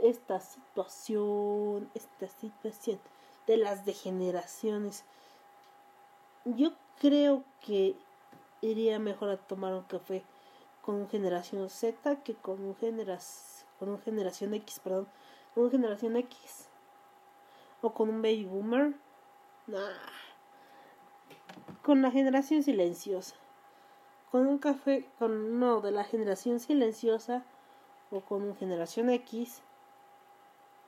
[0.00, 2.98] esta situación, esta situación
[3.46, 5.04] de las degeneraciones.
[6.46, 7.94] Yo creo que
[8.62, 10.24] iría mejor a tomar un café
[10.80, 15.06] con generación Z que con un generas con un generación X, perdón,
[15.54, 16.68] con un generación X
[17.82, 18.94] o con un baby boomer.
[19.66, 20.29] Nah.
[21.82, 23.36] Con la generación silenciosa.
[24.30, 27.42] Con un café con no de la generación silenciosa
[28.10, 29.62] o con un generación X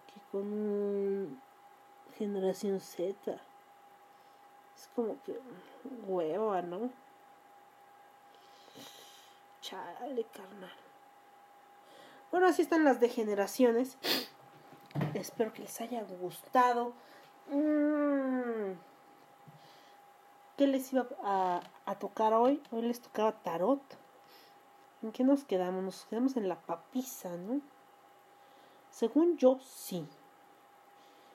[0.07, 1.41] que con un
[2.17, 3.33] generación Z.
[4.77, 5.39] Es como que
[6.07, 6.91] hueva, ¿no?
[9.61, 10.71] Chale, carnal.
[12.31, 13.99] Bueno, así están las degeneraciones.
[15.15, 16.95] Espero que les haya gustado.
[17.49, 18.73] Mm.
[20.57, 22.63] ¿Qué les iba a, tocar hoy?
[22.71, 23.81] Hoy les tocaba tarot.
[25.03, 25.83] ¿En qué nos quedamos?
[25.83, 27.63] Nos quedamos en la papisa, ¿no?
[28.91, 30.07] Según yo, sí.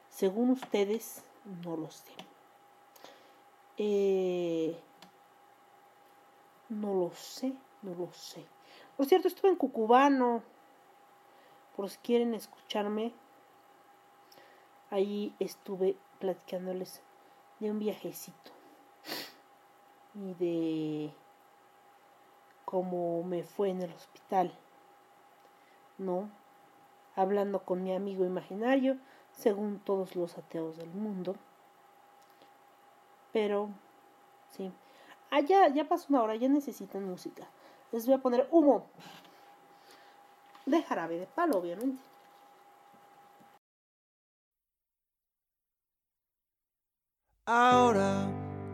[0.09, 1.23] Según ustedes,
[1.63, 2.11] no lo sé.
[3.77, 4.79] Eh,
[6.69, 8.45] no lo sé, no lo sé.
[8.97, 10.43] Por cierto, estuve en Cucubano.
[11.75, 13.13] Por si quieren escucharme,
[14.91, 17.01] ahí estuve platicándoles
[17.59, 18.56] de un viajecito
[20.19, 21.13] y de
[22.65, 24.51] cómo me fue en el hospital,
[25.97, 26.29] ¿no?
[27.15, 28.97] Hablando con mi amigo imaginario,
[29.31, 31.35] según todos los ateos del mundo.
[33.31, 33.69] Pero,
[34.49, 34.71] sí.
[35.29, 37.47] Ah, ya, ya pasó una hora, ya necesitan música.
[37.91, 38.85] Les voy a poner humo.
[40.65, 42.01] De jarabe de palo, obviamente.
[47.45, 48.46] Ahora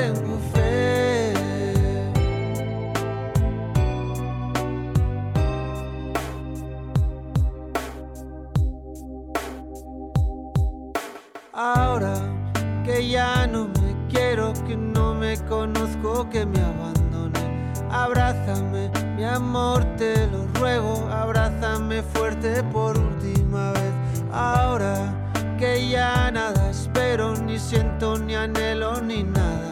[0.00, 1.34] Tengo fe.
[11.52, 12.14] Ahora
[12.84, 17.72] que ya no me quiero, que no me conozco, que me abandone.
[17.90, 20.94] Abrázame, mi amor, te lo ruego.
[21.10, 23.94] Abrázame fuerte por última vez.
[24.32, 24.96] Ahora
[25.58, 29.69] que ya nada espero, ni siento, ni anhelo, ni nada.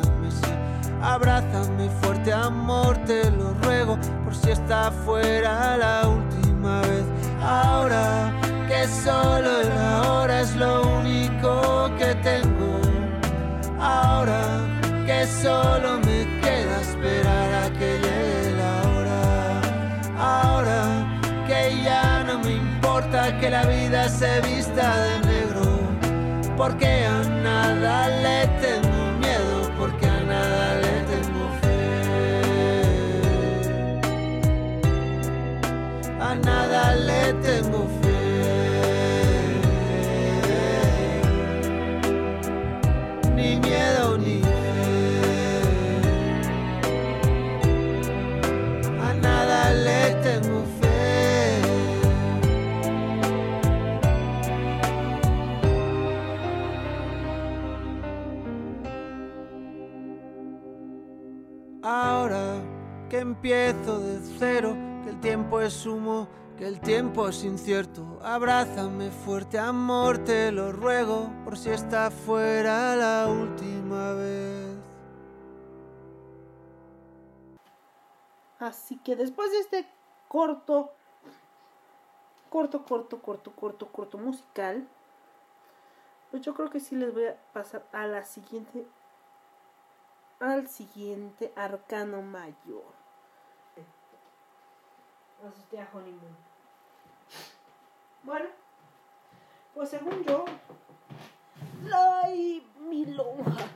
[1.03, 3.99] Abrázame fuerte, amor, te lo ruego.
[4.25, 7.05] Por si está fuera la última vez.
[7.41, 8.33] Ahora
[8.67, 12.81] que solo el ahora es lo único que tengo.
[13.81, 14.43] Ahora
[15.07, 19.61] que solo me queda esperar a que llegue la hora.
[20.19, 21.07] Ahora
[21.47, 25.79] que ya no me importa que la vida se vista de negro.
[26.57, 27.07] Porque
[63.39, 64.75] empiezo de cero,
[65.05, 66.27] que el tiempo es humo,
[66.57, 68.19] que el tiempo es incierto.
[68.21, 74.77] Abrázame fuerte, amor, te lo ruego, por si esta fuera la última vez.
[78.59, 79.89] Así que después de este
[80.27, 80.91] corto,
[82.51, 84.89] corto, corto, corto, corto, corto musical,
[86.33, 88.85] pues yo creo que sí les voy a pasar a la siguiente,
[90.41, 92.98] al siguiente arcano mayor.
[95.47, 96.37] Asusté a Honeymoon.
[98.23, 98.47] Bueno,
[99.75, 100.45] pues según yo,
[101.95, 103.67] ¡ay, mi lonja!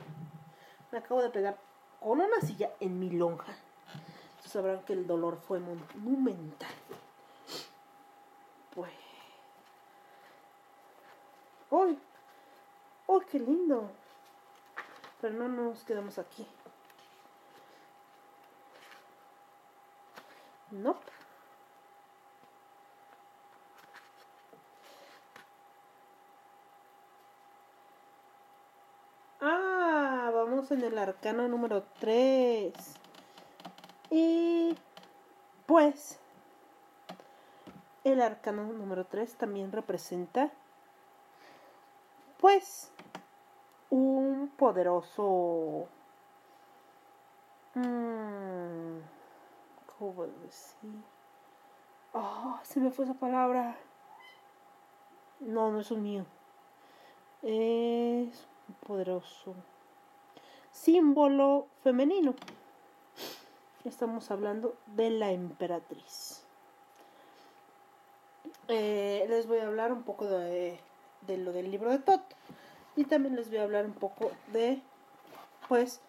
[0.91, 1.57] Me acabo de pegar
[1.99, 3.53] con una silla en mi lonja
[4.53, 6.69] sabrán que el dolor fue monumental.
[8.75, 8.91] Pues.
[11.71, 11.99] ¡Uy!
[13.07, 13.89] ¡Uy, qué lindo!
[15.19, 16.47] Pero no nos quedamos aquí.
[20.69, 21.12] Nope.
[29.45, 32.73] Ah, vamos en el arcano número 3.
[34.09, 34.73] Y
[35.65, 36.17] pues
[38.05, 40.49] el arcano número 3 también representa
[42.39, 42.89] pues
[43.89, 45.89] un poderoso
[47.75, 48.99] mmm,
[49.99, 50.89] ¿cómo puedo decir?
[52.13, 53.75] Oh, se me fue esa palabra.
[55.41, 56.25] No, no es un mío.
[57.41, 59.55] Es poderoso
[60.71, 62.35] símbolo femenino
[63.85, 66.43] estamos hablando de la emperatriz.
[68.69, 70.79] Eh, les voy a hablar un poco de,
[71.21, 72.21] de, lo del libro de Tot
[72.95, 74.81] y también les voy a hablar un poco de
[75.67, 75.99] pues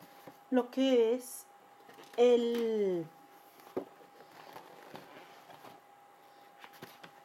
[0.50, 1.46] lo que es
[2.16, 3.06] el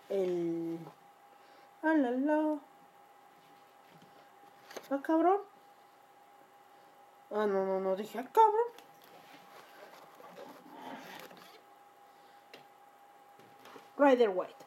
[0.09, 0.79] el
[1.83, 2.59] ah la la
[4.91, 5.41] ah cabrón
[7.31, 8.69] ah no no no dije ah cabrón
[13.99, 14.65] Rider White.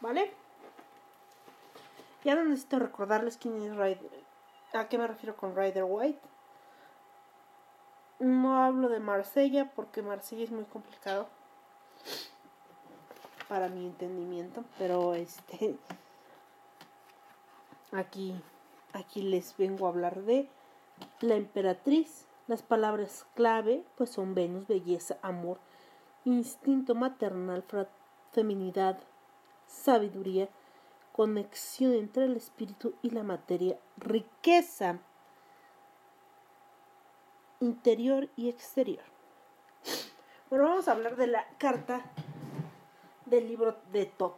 [0.00, 0.30] ¿Vale?
[2.24, 4.10] Ya no necesito recordarles quién es Rider.
[4.74, 6.20] ¿A qué me refiero con Rider White?
[8.18, 11.28] No hablo de Marsella porque Marsella es muy complicado
[13.48, 15.78] para mi entendimiento, pero este
[17.92, 18.38] aquí
[18.96, 20.48] aquí les vengo a hablar de
[21.20, 22.26] la emperatriz.
[22.48, 25.58] Las palabras clave pues son Venus, belleza, amor,
[26.24, 27.64] instinto maternal,
[28.32, 28.98] feminidad,
[29.66, 30.48] sabiduría,
[31.12, 34.98] conexión entre el espíritu y la materia, riqueza
[37.60, 39.04] interior y exterior.
[40.50, 42.02] Bueno, vamos a hablar de la carta
[43.24, 44.36] del libro de Tot,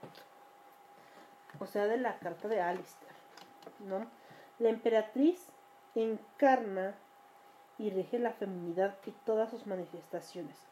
[1.59, 3.13] o sea, de la carta de Alistair,
[3.81, 4.07] ¿no?
[4.59, 5.47] La emperatriz
[5.95, 6.95] encarna
[7.79, 10.69] y rige la feminidad y todas sus manifestaciones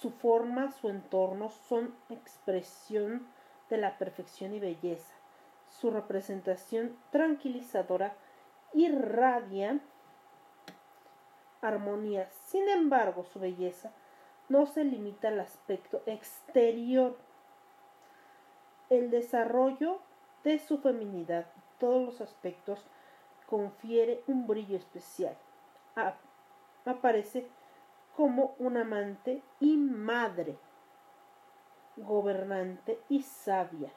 [0.00, 3.26] su forma, su entorno son expresión
[3.68, 5.14] de la perfección y belleza.
[5.68, 8.14] Su representación tranquilizadora
[8.72, 9.78] irradia
[11.60, 12.30] armonía.
[12.46, 13.92] Sin embargo, su belleza
[14.48, 17.18] no se limita al aspecto exterior.
[18.88, 20.00] El desarrollo
[20.44, 21.46] de su feminidad,
[21.78, 22.86] todos los aspectos,
[23.50, 25.36] confiere un brillo especial.
[26.86, 27.46] aparece
[28.16, 30.56] como un amante y madre,
[31.96, 33.90] gobernante y sabia.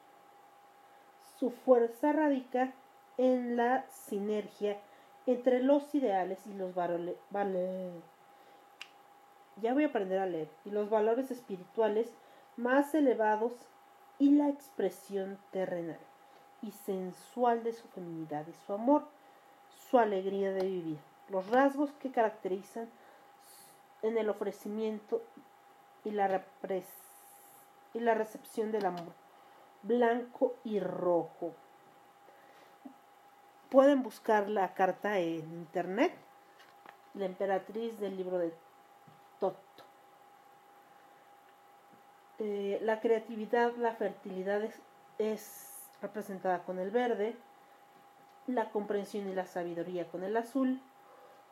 [1.38, 2.73] Su fuerza radica
[3.17, 4.80] en la sinergia
[5.25, 7.15] entre los ideales y los valores.
[9.61, 10.49] Ya voy a aprender a leer.
[10.65, 12.13] Y los valores espirituales
[12.57, 13.53] más elevados
[14.19, 15.99] y la expresión terrenal
[16.63, 19.05] y sensual de su feminidad y su amor,
[19.94, 20.98] su alegría de vivir.
[21.30, 22.90] Los rasgos que caracterizan
[24.02, 25.22] en el ofrecimiento
[26.03, 26.44] y la,
[28.15, 29.14] recepción del amor,
[29.84, 31.53] blanco y rojo.
[33.70, 36.11] Pueden buscar la carta en internet,
[37.14, 38.52] la emperatriz del libro de
[39.40, 39.84] Toto.
[42.40, 44.64] Eh, la creatividad, la fertilidad
[45.20, 47.38] es representada con el verde,
[48.48, 50.82] la comprensión y la sabiduría con el azul,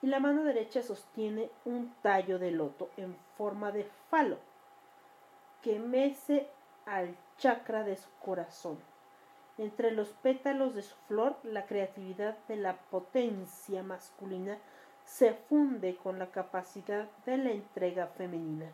[0.02, 4.38] y la mano derecha sostiene un tallo de loto en forma de falo
[5.62, 6.48] que mece
[6.86, 8.80] al chakra de su corazón.
[9.58, 14.58] Entre los pétalos de su flor, la creatividad de la potencia masculina
[15.06, 18.72] se funde con la capacidad de la entrega femenina.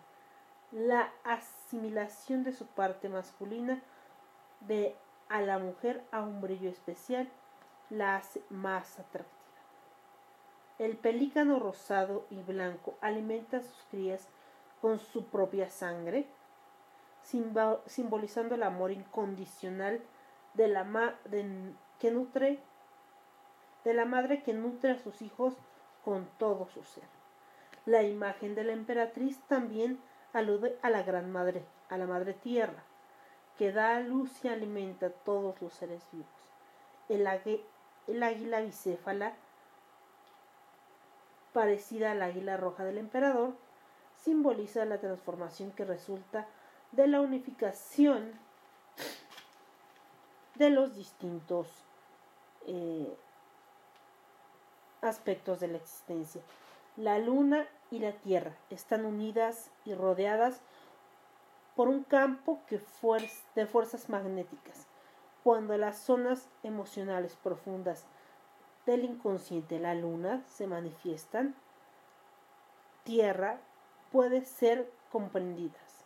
[0.72, 3.82] La asimilación de su parte masculina
[4.62, 4.96] de
[5.30, 7.28] a la mujer a un brillo especial
[7.90, 9.38] la hace más atractiva.
[10.80, 14.28] El pelícano rosado y blanco alimenta a sus crías
[14.82, 16.28] con su propia sangre,
[17.24, 20.02] simbolizando el amor incondicional
[20.54, 21.16] de la,
[22.00, 22.60] que nutre,
[23.84, 25.56] de la madre que nutre a sus hijos
[26.06, 27.04] con todo su ser.
[27.86, 30.00] La imagen de la emperatriz también
[30.34, 32.84] alude a la gran madre, a la madre tierra,
[33.58, 36.28] que da luz y alimenta a todos los seres vivos.
[37.10, 37.26] El,
[38.08, 39.34] el águila bicéfala,
[41.54, 43.54] parecida al águila roja del emperador,
[44.24, 46.48] simboliza la transformación que resulta
[46.92, 48.32] de la unificación
[50.56, 51.68] de los distintos
[52.66, 53.16] eh,
[55.02, 56.42] aspectos de la existencia.
[56.96, 60.62] La luna y la tierra están unidas y rodeadas
[61.76, 62.60] por un campo
[63.56, 64.87] de fuerzas magnéticas.
[65.48, 68.06] Cuando las zonas emocionales profundas
[68.86, 71.56] del inconsciente, la luna, se manifiestan,
[73.06, 73.62] tierra
[74.12, 76.04] puede ser comprendidas.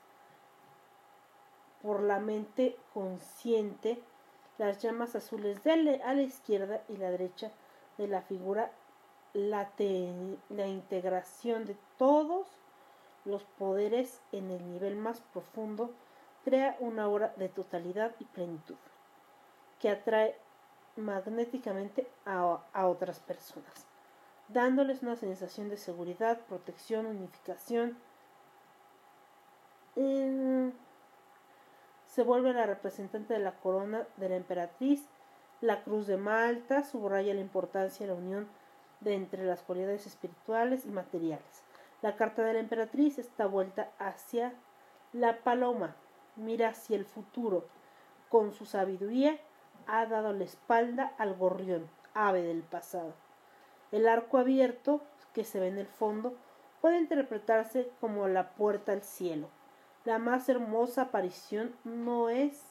[1.81, 3.99] Por la mente consciente
[4.59, 5.72] las llamas azules de
[6.05, 7.49] a la izquierda y la derecha
[7.97, 8.72] de la figura
[9.34, 9.72] la,
[10.49, 12.45] la integración de todos
[13.26, 15.89] los poderes en el nivel más profundo
[16.43, 18.77] crea una aura de totalidad y plenitud
[19.82, 20.38] que atrae
[20.95, 23.88] magnéticamente a, otras personas,
[24.48, 27.98] dándoles una sensación de seguridad, protección, unificación.
[32.06, 35.08] se vuelve la representante de la corona de la emperatriz.
[35.62, 38.48] La cruz de Malta subraya la importancia de la unión
[38.99, 41.64] de entre las cualidades espirituales y materiales.
[42.02, 44.53] La carta de la emperatriz está vuelta hacia
[45.14, 45.95] la paloma,
[46.36, 47.66] mira hacia el futuro.
[48.30, 49.40] Con su sabiduría
[49.91, 53.13] ha dado la espalda al gorrión, ave del pasado.
[53.91, 55.01] El arco abierto
[55.34, 56.34] que se ve en el fondo
[56.80, 59.49] puede interpretarse como la puerta al cielo.
[60.05, 62.63] La más hermosa aparición no es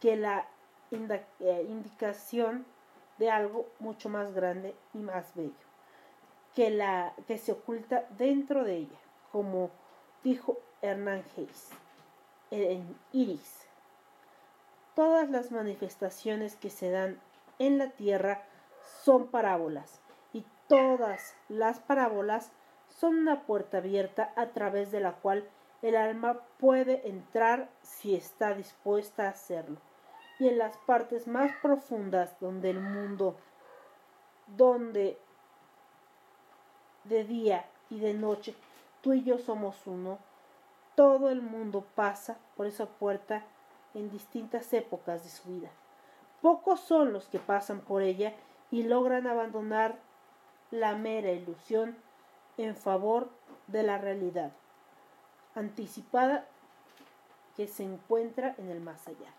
[0.00, 0.46] que la
[0.90, 2.66] eh, indicación
[3.18, 5.52] de algo mucho más grande y más bello,
[6.56, 8.98] que la que se oculta dentro de ella,
[9.30, 9.70] como
[10.24, 11.70] dijo Hernán Hayes
[12.50, 13.69] en Iris.
[14.94, 17.20] Todas las manifestaciones que se dan
[17.58, 18.42] en la tierra
[19.02, 20.00] son parábolas
[20.32, 22.50] y todas las parábolas
[22.88, 25.48] son una puerta abierta a través de la cual
[25.82, 29.78] el alma puede entrar si está dispuesta a hacerlo.
[30.38, 33.36] Y en las partes más profundas donde el mundo,
[34.48, 35.18] donde
[37.04, 38.54] de día y de noche
[39.02, 40.18] tú y yo somos uno,
[40.94, 43.44] todo el mundo pasa por esa puerta
[43.94, 45.70] en distintas épocas de su vida.
[46.42, 48.34] Pocos son los que pasan por ella
[48.70, 49.98] y logran abandonar
[50.70, 51.96] la mera ilusión
[52.56, 53.30] en favor
[53.66, 54.52] de la realidad
[55.54, 56.46] anticipada
[57.56, 59.32] que se encuentra en el más allá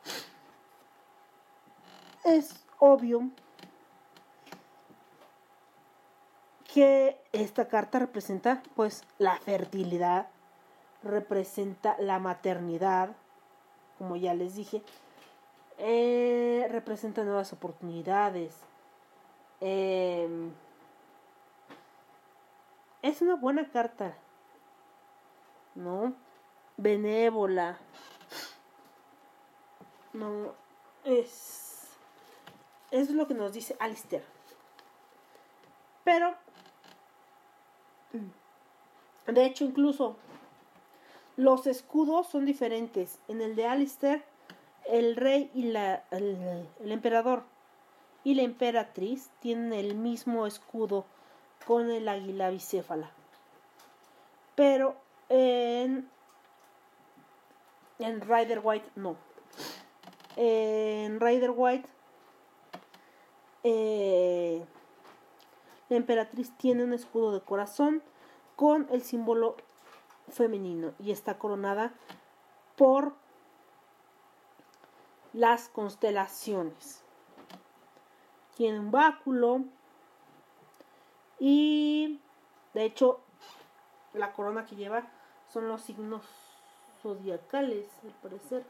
[2.23, 3.29] es obvio
[6.73, 10.27] que esta carta representa pues la fertilidad,
[11.03, 13.09] representa la maternidad,
[14.01, 14.81] como ya les dije,
[15.77, 18.57] eh, representa nuevas oportunidades.
[19.59, 20.51] Em,
[23.03, 24.17] es una buena carta,
[25.75, 26.15] ¿no?
[26.77, 27.77] Benévola.
[30.13, 30.55] No,
[31.03, 31.87] es
[32.89, 34.23] es lo que nos dice Alistair.
[36.03, 36.35] Pero,
[39.27, 40.17] de hecho, incluso
[41.37, 43.19] los escudos son diferentes.
[43.27, 44.23] En el de Alistair,
[44.85, 47.43] el rey y la, el, emperador
[48.23, 51.05] y la emperatriz tienen el mismo escudo
[51.65, 53.11] con el águila bicéfala.
[54.55, 54.95] Pero
[55.29, 56.09] en,
[57.99, 59.15] en Rider White no.
[60.35, 61.89] En Rider White
[63.63, 64.65] eh,
[65.89, 68.01] la emperatriz tiene un escudo de corazón
[68.55, 69.55] con el símbolo
[70.31, 71.93] femenino y está coronada
[72.75, 73.13] por
[75.33, 77.03] las constelaciones.
[78.55, 79.63] tiene un báculo
[81.39, 82.19] y
[82.73, 83.19] de hecho
[84.13, 85.03] la corona que lleva
[85.47, 86.23] son los signos
[87.01, 88.65] zodiacales, al parecer.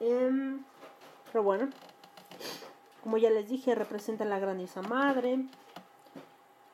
[0.00, 0.64] Em,
[1.30, 1.68] pero bueno,
[3.02, 5.46] como ya les dije, representa la gran diosa madre,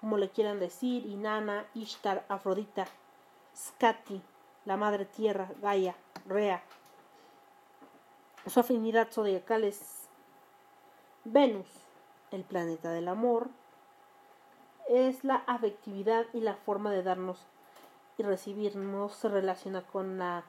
[0.00, 2.86] como le quieran decir, Inanna, Ishtar, Afrodita,
[3.56, 4.22] Skati,
[4.64, 5.96] la madre tierra, Gaia,
[6.26, 6.62] Rea.
[8.46, 10.08] Su afinidad zodiacal es
[11.24, 11.66] Venus,
[12.30, 13.48] el planeta del amor,
[14.88, 17.38] es la afectividad y la forma de darnos
[18.16, 20.44] y recibirnos se relaciona con la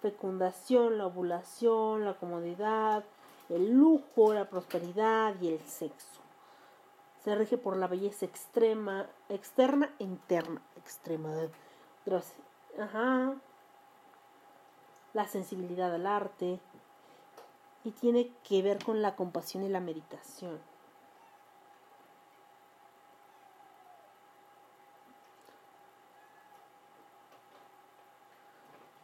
[0.00, 3.04] fecundación, la ovulación, la comodidad,
[3.48, 6.19] el lujo, la prosperidad y el sexo.
[7.24, 11.30] Se rige por la belleza extrema, externa e interna, extrema.
[12.78, 13.34] Ajá.
[15.12, 16.60] La sensibilidad al arte
[17.84, 20.60] y tiene que ver con la compasión y la meditación.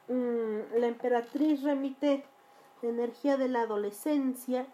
[0.08, 2.24] Mm, la emperatriz remite
[2.80, 4.66] la energía de la adolescencia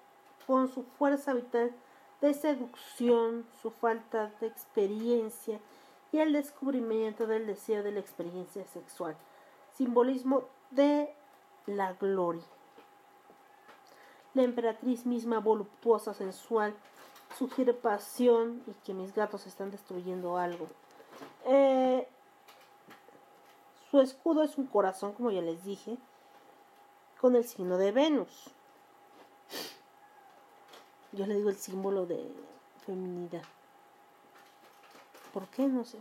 [0.46, 1.74] con su fuerza vital
[2.22, 5.60] de seducción, su falta de experiencia
[6.12, 9.16] y el descubrimiento del deseo de la experiencia sexual,
[9.76, 11.12] simbolismo de
[11.66, 12.44] la gloria.
[14.34, 16.74] La emperatriz misma voluptuosa, sensual,
[17.36, 20.68] sugiere pasión y que mis gatos están destruyendo algo.
[21.44, 22.08] Eh,
[23.90, 25.98] su escudo es un corazón, como ya les dije,
[27.20, 28.50] con el signo de Venus.
[31.12, 32.32] Yo le digo el símbolo de
[32.86, 33.42] feminidad.
[35.32, 35.66] ¿Por qué?
[35.66, 35.98] No sé.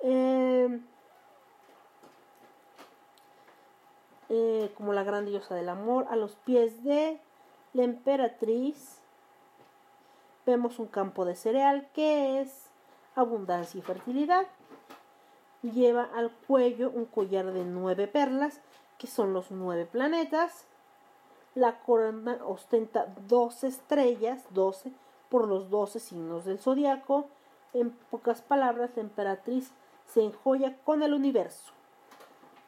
[0.00, 0.80] Eh,
[4.28, 7.20] eh, como la gran diosa del amor, a los pies de
[7.72, 8.98] la emperatriz
[10.44, 12.66] vemos un campo de cereal que es
[13.14, 14.46] abundancia y fertilidad
[15.62, 18.60] lleva al cuello un collar de nueve perlas,
[18.98, 20.66] que son los nueve planetas.
[21.54, 24.92] La corona ostenta doce estrellas, doce
[25.28, 27.26] por los doce signos del zodiaco.
[27.74, 29.70] En pocas palabras, la emperatriz
[30.06, 31.72] se enjoya con el universo.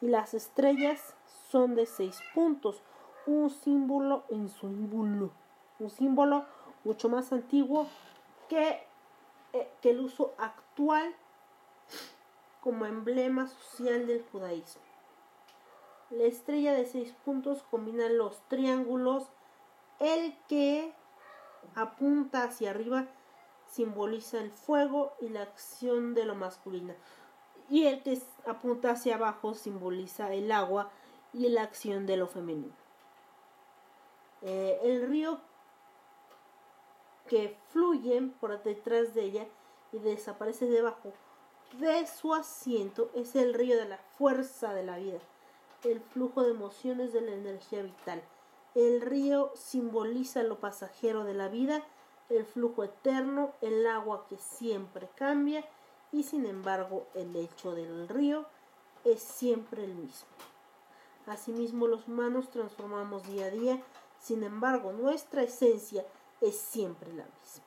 [0.00, 1.14] Y las estrellas
[1.50, 2.82] son de seis puntos,
[3.26, 5.30] un símbolo en símbolo,
[5.78, 6.44] un símbolo
[6.84, 7.86] mucho más antiguo
[8.50, 11.14] eh, que el uso actual
[12.60, 14.83] como emblema social del judaísmo.
[16.16, 19.24] La estrella de seis puntos combina los triángulos.
[19.98, 20.92] El que
[21.74, 23.08] apunta hacia arriba
[23.66, 26.94] simboliza el fuego y la acción de lo masculino.
[27.68, 30.90] Y el que apunta hacia abajo simboliza el agua
[31.32, 32.74] y la acción de lo femenino.
[34.42, 35.40] Eh, el río
[37.26, 39.46] que fluye por detrás de ella
[39.92, 41.12] y desaparece debajo
[41.78, 45.18] de su asiento es el río de la fuerza de la vida,
[45.84, 48.22] el flujo de emociones de la energía vital.
[48.74, 51.84] El río simboliza lo pasajero de la vida,
[52.28, 55.64] el flujo eterno, el agua que siempre cambia
[56.10, 58.46] y sin embargo el lecho del río
[59.04, 60.28] es siempre el mismo.
[61.26, 63.82] Asimismo los humanos transformamos día a día,
[64.20, 66.04] sin embargo nuestra esencia
[66.40, 67.64] es siempre la misma.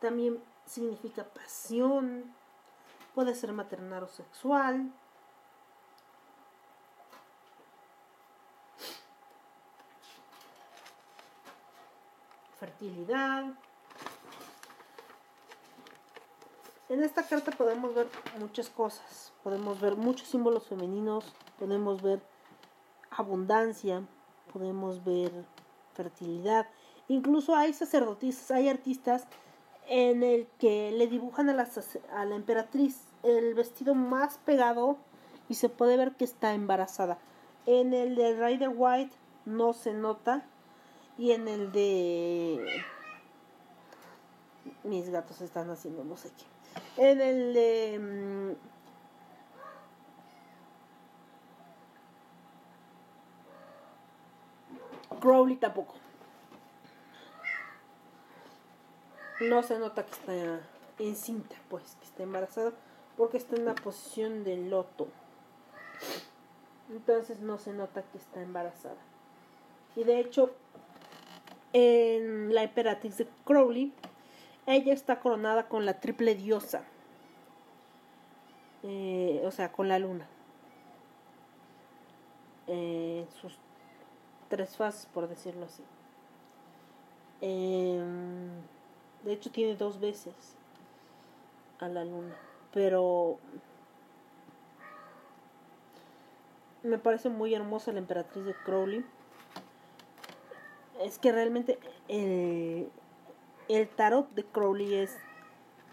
[0.00, 2.32] También significa pasión,
[3.14, 4.92] puede ser maternal o sexual.
[12.60, 13.44] Fertilidad.
[16.88, 18.08] En esta carta podemos ver
[18.38, 19.32] muchas cosas.
[19.42, 22.20] Podemos ver muchos símbolos femeninos, podemos ver
[23.10, 24.02] abundancia,
[24.52, 25.32] podemos ver
[25.94, 26.68] fertilidad.
[27.08, 29.26] Incluso hay sacerdotisas, hay artistas
[29.88, 31.68] en el que le dibujan a la,
[32.12, 34.98] a la emperatriz el vestido más pegado
[35.48, 37.18] y se puede ver que está embarazada.
[37.66, 40.44] En el de Rider White no se nota
[41.16, 42.64] y en el de
[44.84, 47.10] mis gatos están haciendo no sé qué.
[47.10, 48.78] En el de mm,
[55.20, 55.94] Crowley tampoco.
[59.40, 60.60] No se nota que está
[60.98, 62.72] encinta, pues, que está embarazada,
[63.16, 65.08] porque está en la posición de loto.
[66.90, 68.96] Entonces no se nota que está embarazada.
[69.96, 70.54] Y de hecho,
[71.72, 73.92] en la emperatriz de Crowley,
[74.66, 76.82] ella está coronada con la triple diosa.
[78.82, 80.28] Eh, o sea, con la luna.
[82.68, 83.58] eh, sus
[84.48, 85.82] tres fases, por decirlo así.
[87.40, 88.50] Em,
[89.24, 90.34] de hecho, tiene dos veces
[91.80, 92.36] a la luna,
[92.72, 93.38] pero
[96.82, 99.04] me parece muy hermosa la emperatriz de Crowley.
[101.00, 101.78] Es que realmente
[102.08, 102.90] el,
[103.68, 105.16] el tarot de Crowley es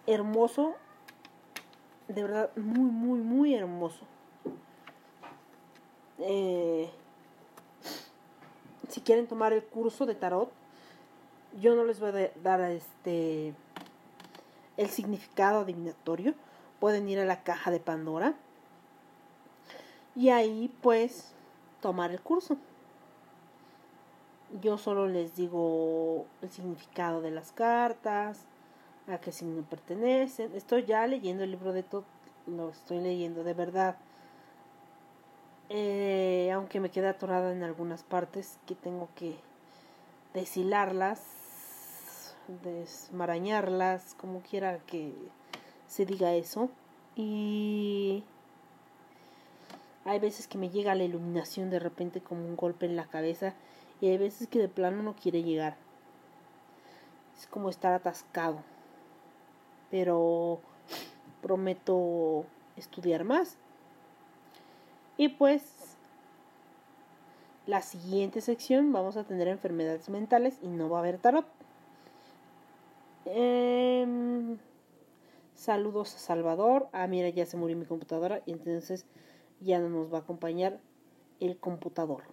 [0.07, 0.75] hermoso,
[2.07, 4.05] de verdad, muy, muy, muy hermoso.
[6.19, 6.89] Eh,
[8.89, 10.51] si quieren tomar el curso de tarot,
[11.59, 13.53] yo no les voy a dar este
[14.77, 16.33] el significado adivinatorio.
[16.79, 18.35] Pueden ir a la caja de Pandora
[20.15, 21.33] y ahí pues
[21.81, 22.57] tomar el curso.
[24.61, 28.45] Yo solo les digo el significado de las cartas,
[29.07, 30.53] a qué signo pertenecen.
[30.55, 32.03] Estoy ya leyendo el libro de todo,
[32.47, 33.97] lo estoy leyendo de verdad.
[35.69, 39.35] Eh, aunque me queda atorada en algunas partes que tengo que
[40.33, 41.34] deshilarlas,
[42.63, 45.13] desmarañarlas, como quiera que
[45.87, 46.69] se diga eso.
[47.15, 48.23] Y
[50.03, 53.53] hay veces que me llega la iluminación de repente como un golpe en la cabeza
[54.01, 55.77] y hay veces que de plano no quiere llegar.
[57.37, 58.59] Es como estar atascado.
[59.89, 60.59] Pero
[61.41, 62.45] prometo
[62.75, 63.57] estudiar más.
[65.17, 65.95] Y pues
[67.65, 71.45] la siguiente sección vamos a tener enfermedades mentales y no va a haber tarot.
[73.25, 74.57] Em,
[75.55, 76.89] saludos a Salvador.
[76.93, 79.05] Ah, mira, ya se murió mi computadora y entonces
[79.61, 80.79] ya no nos va a acompañar
[81.39, 82.23] el computador.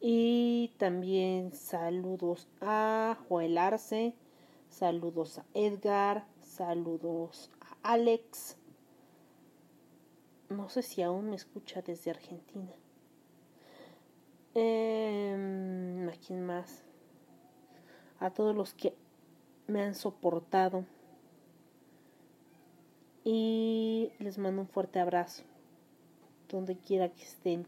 [0.00, 4.14] Y también saludos a Joel Arce,
[4.68, 8.56] saludos a Edgar, saludos a Alex.
[10.50, 12.70] No sé si aún me escucha desde Argentina.
[14.54, 16.84] Eh, ¿A quién más?
[18.20, 18.94] A todos los que
[19.66, 20.84] me han soportado.
[23.24, 25.44] Y les mando un fuerte abrazo
[26.50, 27.66] donde quiera que estén.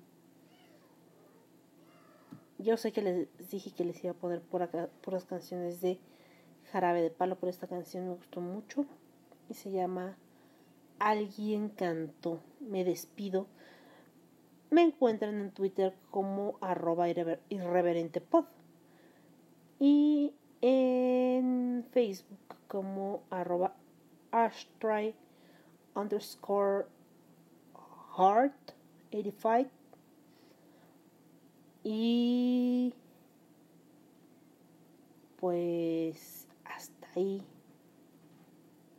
[2.59, 5.81] Yo sé que les dije que les iba a poner por acá, por las canciones
[5.81, 5.99] de
[6.73, 8.87] Jarabe de Palo, pero esta canción me gustó mucho
[9.49, 10.17] y se llama
[10.99, 12.41] Alguien cantó.
[12.61, 13.47] Me despido.
[14.71, 18.45] Me encuentran en Twitter como arroba irreverentepod
[19.79, 23.75] y en Facebook como arroba
[24.31, 25.15] ashtray
[25.95, 26.87] underscore
[28.17, 28.73] heart
[29.09, 29.71] 85
[31.85, 32.93] y
[35.39, 37.43] pues hasta ahí.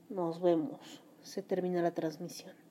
[0.09, 1.01] Nos vemos.
[1.21, 2.66] Se termina la transmisión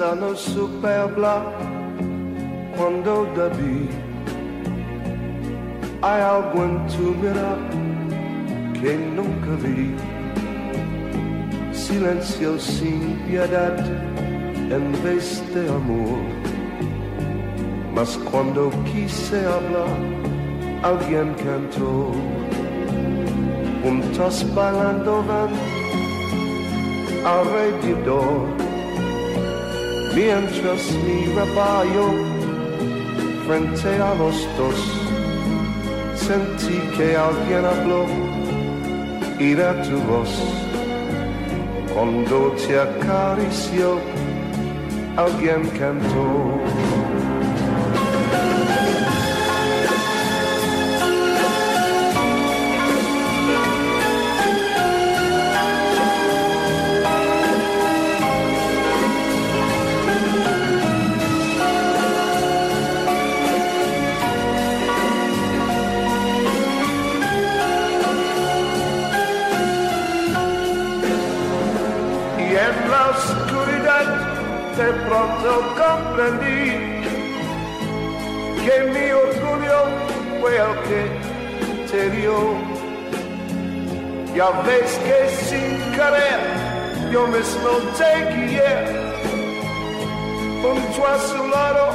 [0.00, 1.42] Quizá no supe hablar
[2.74, 3.90] cuando David
[6.00, 7.58] hay algo en tu mirar
[8.80, 9.94] que nunca vi.
[11.70, 13.78] Silencio sin piedad
[14.70, 16.20] en vez de amor.
[17.94, 19.98] Mas cuando quise hablar,
[20.82, 22.10] alguien cantó.
[23.82, 25.50] Juntos bailando van
[27.22, 28.59] alrededor.
[30.14, 32.06] Mientras miraba yo
[33.46, 34.74] frente a los dos,
[36.16, 38.06] sentí que alguien habló
[39.38, 40.30] y era tu voz.
[41.94, 43.98] Cuando te acarició,
[45.16, 46.69] alguien cantó.
[75.10, 76.70] Pronto comprendí
[78.64, 79.80] que mi orgullo
[80.40, 81.02] fue el que
[81.90, 82.38] te dio.
[84.36, 86.40] Ya ves que sin querer
[87.12, 88.72] yo mismo te guié
[90.62, 91.86] junto a su lado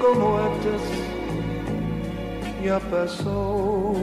[0.00, 0.82] como antes
[2.64, 3.94] ya pasó.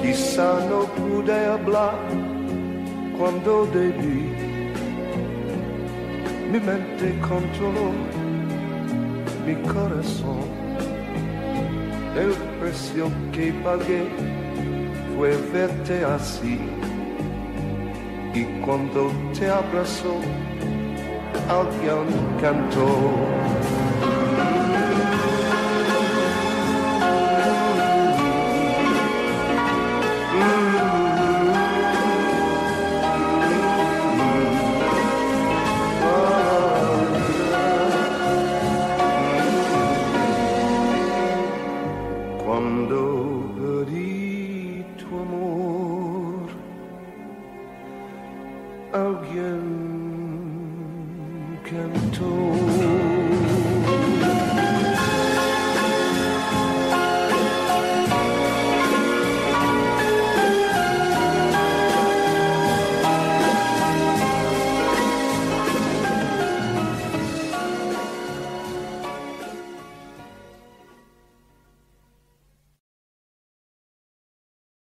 [0.00, 1.99] Quizá no pude hablar
[3.20, 4.32] cuando debí.
[6.50, 7.92] mi mente controló
[9.46, 10.48] mi corazón.
[12.16, 14.04] El precio que pagué
[15.14, 16.58] fue verte así.
[18.32, 20.16] Y cuando te abrazó,
[21.46, 22.06] alguien
[22.40, 23.79] cantó.